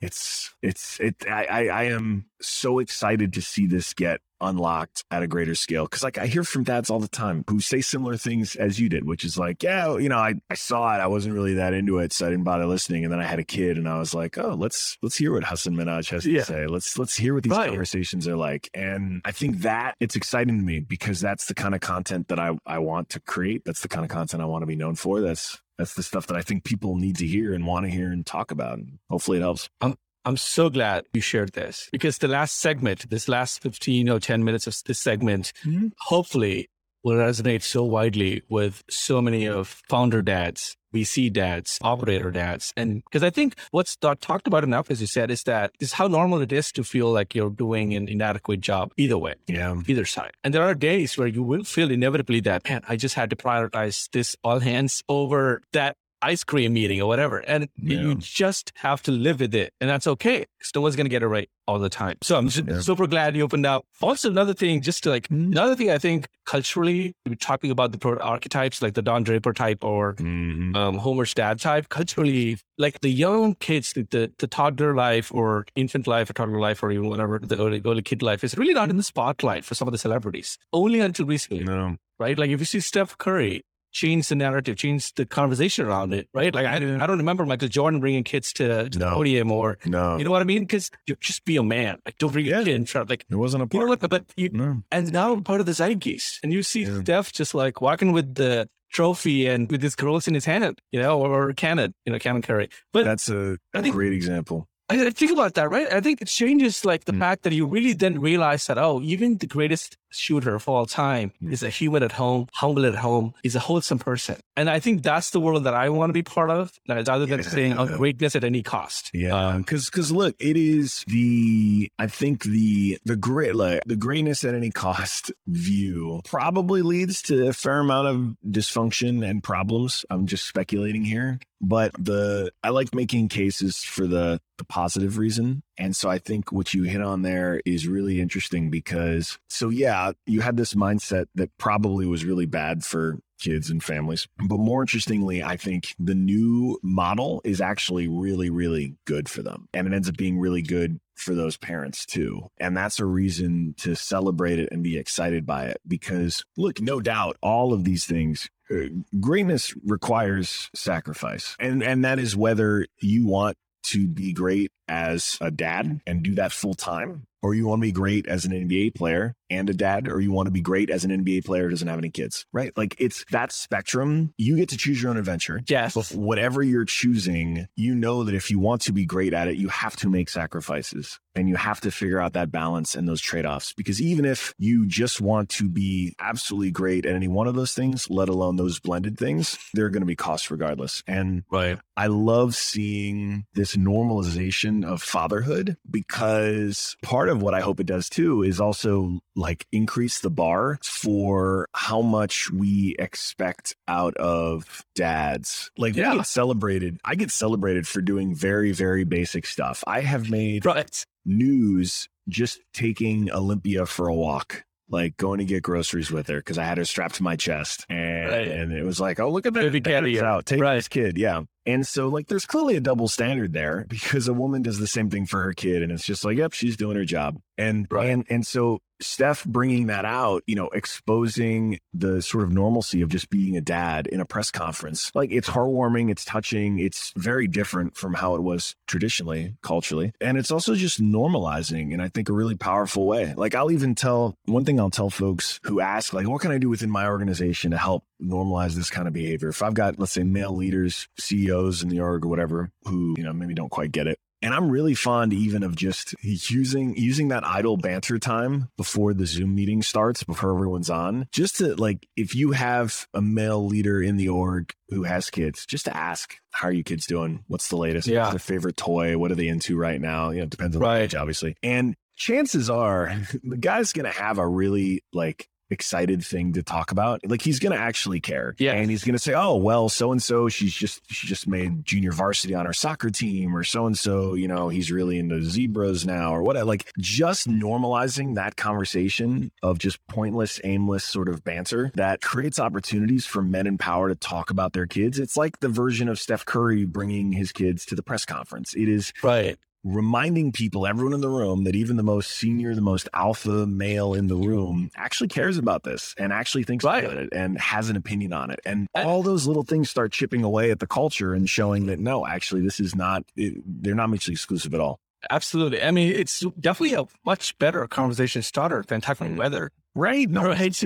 [0.00, 5.22] it's, it's, it, I, I, I am so excited to see this get unlocked at
[5.22, 5.86] a greater scale.
[5.86, 8.88] Cause like I hear from dads all the time who say similar things as you
[8.88, 10.98] did, which is like, yeah, you know, I, I saw it.
[10.98, 12.12] I wasn't really that into it.
[12.14, 13.04] So I didn't bother listening.
[13.04, 15.44] And then I had a kid and I was like, oh, let's, let's hear what
[15.44, 16.38] Hasan Minhaj has Yeah.
[16.40, 16.66] to say.
[16.66, 17.68] Let's, let's hear what these Right.
[17.68, 18.70] conversations are like.
[18.72, 22.38] And I think that it's exciting to me because that's the kind of content that
[22.40, 23.62] I, I want to create.
[23.66, 25.20] That's the kind of content I want to be known for.
[25.20, 28.10] That's, that's the stuff that I think people need to hear and want to hear
[28.10, 28.78] and talk about.
[28.78, 29.68] And hopefully it helps.
[29.82, 29.96] I'm
[30.36, 34.66] so glad you shared this because the last segment, this last 15 or 10 minutes
[34.66, 35.92] of this segment, Mhm.
[35.98, 36.68] hopefully
[37.02, 42.74] will resonate so widely with so many of founder dads, VC dads, operator dads.
[42.76, 45.94] And because I think what's not talked about enough, as you said, is that is
[45.94, 49.36] how normal it is to feel like you're doing an inadequate job either way.
[49.46, 49.80] Yeah.
[49.88, 50.32] Either side.
[50.44, 53.36] And there are days where you will feel inevitably that, man, I just had to
[53.36, 57.38] prioritize this all hands over that ice cream meeting or whatever.
[57.38, 58.00] And Yeah.
[58.00, 59.72] you just have to live with it.
[59.80, 60.44] And that's okay.
[60.74, 62.16] No one's going to get it right all the time.
[62.22, 62.80] So I'm just Yeah.
[62.80, 63.84] super glad you opened up.
[64.02, 67.98] Also, another thing, just to like, another thing I think culturally, we're talking about the
[67.98, 70.76] pro- archetypes like the Don Draper type or Mhm.
[70.76, 75.64] um, Homer's dad type, culturally, like the young kids, the, the, the toddler life or
[75.76, 78.74] infant life or toddler life or even whatever, the early, early kid life is really
[78.74, 80.58] not in the spotlight for some of the celebrities.
[80.72, 81.96] Only until recently, No.
[82.18, 82.36] right?
[82.38, 83.62] Like if you see Steph Curry
[83.92, 86.54] change the narrative, change the conversation around it, right?
[86.54, 90.16] Like I, I don't remember Michael Jordan bringing kids to, to the podium or, No.
[90.16, 90.62] you know what I mean?
[90.62, 91.98] Because just be a man.
[92.06, 92.60] Like don't bring Yeah.
[92.60, 93.10] a kid in front.
[93.10, 94.00] Like, it wasn't a you know part.
[94.02, 94.10] what?
[94.10, 94.82] But you, No.
[94.92, 96.40] and now I'm part of the zeitgeist.
[96.42, 97.00] And you see Yeah.
[97.00, 101.00] Steph just like walking with the trophy and with his girls in his hand, you
[101.00, 102.68] know, or, or Canon, you know, Canon Curry.
[102.92, 104.66] But That's a, I think- great example.
[104.88, 105.86] I, I think about that, right?
[105.92, 107.20] I think it changes like the Mm.
[107.20, 111.32] fact that you really then realize that, oh, even the greatest shooter of all time
[111.42, 111.52] Mm.
[111.52, 114.36] is a human at home, humble at home, is a wholesome person.
[114.56, 117.40] And I think that's the world that I want to be part of, rather than
[117.40, 117.48] Yeah.
[117.48, 119.10] saying, oh, greatness at any cost.
[119.14, 124.44] Yeah, because because look, it is the I think the the great like the greatness
[124.44, 130.04] at any cost view probably leads to a fair amount of dysfunction and problems.
[130.10, 135.62] I'm just speculating here, but the I like making cases for the the positive reason,
[135.80, 140.12] and so I think what you hit on there is really interesting because so yeah,
[140.26, 144.28] you had this mindset that probably was really bad for kids and families.
[144.38, 149.68] But more interestingly, I think the new model is actually really, really good for them.
[149.72, 152.48] And it ends up being really good for those parents too.
[152.58, 157.00] And that's a reason to celebrate it and be excited by it because, look, no
[157.00, 158.84] doubt all of these things uh,
[159.18, 165.50] greatness requires sacrifice and and that is whether you want to be great as a
[165.50, 167.24] dad and do that full time?
[167.42, 170.32] Or you want to be great as an NBA player and a dad, or you
[170.32, 172.72] want to be great as an NBA player who doesn't have any kids, right?
[172.76, 174.32] Like it's that spectrum.
[174.38, 175.60] You get to choose your own adventure.
[175.66, 175.94] Yes.
[175.94, 179.56] But whatever you're choosing, you know that if you want to be great at it,
[179.56, 183.20] you have to make sacrifices and you have to figure out that balance and those
[183.20, 183.72] trade offs.
[183.72, 187.74] Because even if you just want to be absolutely great at any one of those
[187.74, 191.02] things, let alone those blended things, there are going to be costs regardless.
[191.06, 191.78] And right.
[191.96, 198.08] I love seeing this normalization of fatherhood because part of what I hope it does
[198.08, 205.70] too is also like increase the bar for how much we expect out of dads.
[205.76, 206.12] Like yeah.
[206.12, 207.00] we get celebrated.
[207.04, 209.82] I get celebrated for doing very, very basic stuff.
[209.86, 211.04] I have made right.
[211.24, 216.58] news just taking Olympia for a walk like going to get groceries with her because
[216.58, 218.48] I had her strapped to my chest, and right.
[218.48, 220.74] and it was like, oh look at that, baby caddy out, take right.
[220.74, 221.42] this kid, yeah.
[221.66, 225.10] And so like, there's clearly a double standard there because a woman does the same
[225.10, 228.10] thing for her kid, and it's just like, yep, she's doing her job, and right.
[228.10, 233.08] and and so Steph bringing that out, you know, exposing the sort of normalcy of
[233.08, 235.10] just being a dad in a press conference.
[235.14, 240.12] Like it's heartwarming, it's touching, it's very different from how it was traditionally, culturally.
[240.20, 243.34] And it's also just normalizing in, I think, a really powerful way.
[243.36, 246.58] Like I'll even tell one thing I'll tell folks who ask, like, what can I
[246.58, 249.48] do within my organization to help normalize this kind of behavior?
[249.48, 253.24] If I've got, let's say, male leaders, CEOs in the org or whatever, who, you
[253.24, 257.28] know, maybe don't quite get it, and I'm really fond even of just using using
[257.28, 261.28] that idle banter time before the Zoom meeting starts, before everyone's on.
[261.32, 265.66] Just to like if you have a male leader in the org who has kids,
[265.66, 267.44] just to ask, how are you kids doing?
[267.48, 268.08] What's the latest?
[268.08, 268.20] Yeah.
[268.20, 269.18] What's their favorite toy?
[269.18, 270.30] What are they into right now?
[270.30, 270.98] You know, it depends on right.
[270.98, 271.56] the age, obviously.
[271.62, 273.14] And chances are
[273.44, 277.20] the guy's gonna have a really like excited thing to talk about.
[277.24, 278.54] Like he's going to actually care.
[278.58, 278.72] Yeah.
[278.72, 281.84] And he's going to say, "Oh, well, so and so she's just she just made
[281.84, 285.42] junior varsity on our soccer team or so and so, you know, he's really into
[285.42, 291.44] zebras now or what like just normalizing that conversation of just pointless, aimless sort of
[291.44, 295.18] banter that creates opportunities for men in power to talk about their kids.
[295.18, 298.74] It's like the version of Steph Curry bringing his kids to the press conference.
[298.74, 302.80] It is Right reminding people, everyone in the room, that even the most senior, the
[302.80, 307.04] most alpha male in the room actually cares about this and actually thinks right.
[307.04, 308.60] about it and has an opinion on it.
[308.64, 312.26] And all those little things start chipping away at the culture and showing that no,
[312.26, 315.00] actually, this is not, it, they're not mutually exclusive at all.
[315.28, 315.82] Absolutely.
[315.82, 319.70] I mean, it's definitely a much better conversation starter than talking weather.
[319.94, 320.28] Right.
[320.28, 320.82] No, right.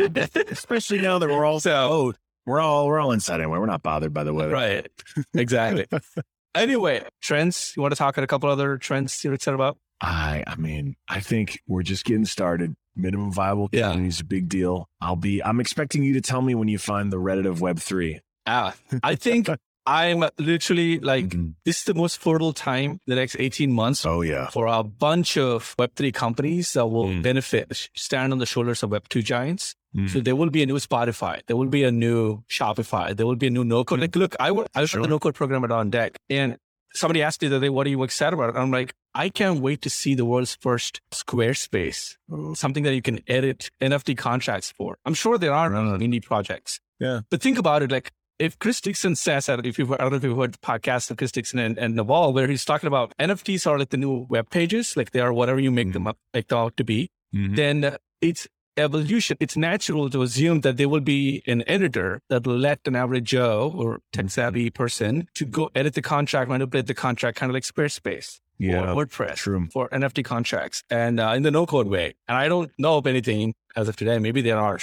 [0.51, 2.13] Especially now that we're all so, oh,
[2.47, 3.59] we're all we're all inside anyway.
[3.59, 4.53] We're not bothered by the weather.
[4.53, 4.91] Right.
[5.35, 5.87] Exactly.
[6.55, 7.73] Anyway, trends.
[7.77, 9.77] You want to talk about a couple other trends you're excited about?
[10.01, 12.75] I I mean, I think we're just getting started.
[12.97, 14.09] Minimum viable community yeah.
[14.09, 14.89] is a big deal.
[15.01, 17.79] I'll be I'm expecting you to tell me when you find the Reddit of Web
[17.81, 18.21] three.
[18.47, 19.49] Ah, I think
[19.87, 21.51] I'm literally like mm-hmm.
[21.65, 24.07] this is the most fertile time the next 18 months.
[24.07, 24.49] Oh yeah.
[24.49, 27.23] For a bunch of Web3 companies that will mm.
[27.23, 29.75] benefit, stand on the shoulders of Web2 giants.
[29.97, 30.11] Mm.
[30.11, 31.41] So there will be a new Spotify.
[31.47, 33.17] There will be a new Shopify.
[33.17, 34.01] There will be a new no code.
[34.01, 35.03] Like, look, I, I was sure.
[35.03, 36.59] the no code program at On Deck and
[36.95, 38.51] somebody asked me the other day, what are you excited about?
[38.51, 42.17] And I'm like, I can't wait to see the world's first Squarespace,
[42.55, 44.99] something that you can edit NFT contracts for.
[45.05, 46.81] I'm sure there are indie projects.
[46.99, 47.21] Yeah.
[47.31, 49.97] But think about it like, if Chris Dixon says, I don't know if you've, I
[49.99, 52.65] don't know if you've heard the podcast of Chris Dixon and, and Naval, where he's
[52.65, 55.89] talking about NFTs are like the new web pages, like they are whatever you make
[55.89, 55.93] mm-hmm.
[55.93, 57.55] them up, like them out to be, mm-hmm.
[57.55, 62.59] then it's evolution, it's natural to assume that there will be an editor that will
[62.59, 66.95] let an average Joe or tech savvy person to go edit the contract, manipulate the
[66.95, 68.41] contract, kind of like Squarespace.
[68.59, 69.67] Yeah, or WordPress true.
[69.73, 72.15] for NFT contracts and uh, in the no code way.
[72.29, 74.19] And I don't know of anything as of today.
[74.19, 74.79] Maybe there are.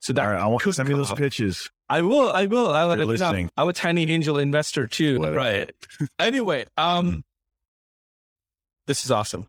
[0.00, 1.70] So that All right, I want to send me those pitches.
[1.88, 2.30] I will.
[2.30, 2.70] I will.
[2.70, 3.06] I will.
[3.06, 3.50] listening.
[3.56, 5.18] I'm a tiny angel investor too.
[5.18, 5.72] Right.
[6.18, 7.22] anyway, um, mm.
[8.86, 9.48] this is awesome.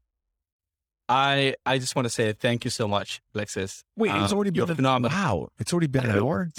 [1.09, 3.83] I I just want to say thank you so much, Alexis.
[3.95, 5.15] Wait, it's um, already been phenomenal.
[5.17, 6.49] Wow, it's already been an hour,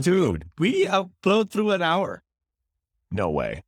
[0.00, 0.44] dude.
[0.58, 2.22] We upload through an hour.
[3.10, 3.62] No way.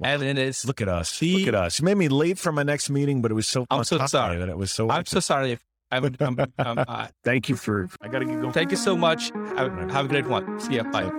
[0.00, 0.64] And it is.
[0.64, 1.18] Look at us.
[1.18, 1.80] The, Look at us.
[1.80, 3.66] You made me late for my next meeting, but it was so.
[3.70, 4.90] I'm so sorry that it was so.
[4.90, 5.52] I'm so sorry.
[5.52, 6.20] If I would.
[6.22, 7.88] Um, um, uh, thank you for.
[8.00, 8.52] I gotta get going.
[8.52, 9.30] Thank you so much.
[9.56, 10.60] Have, have a great one.
[10.60, 10.84] See ya.
[10.84, 11.10] Bye.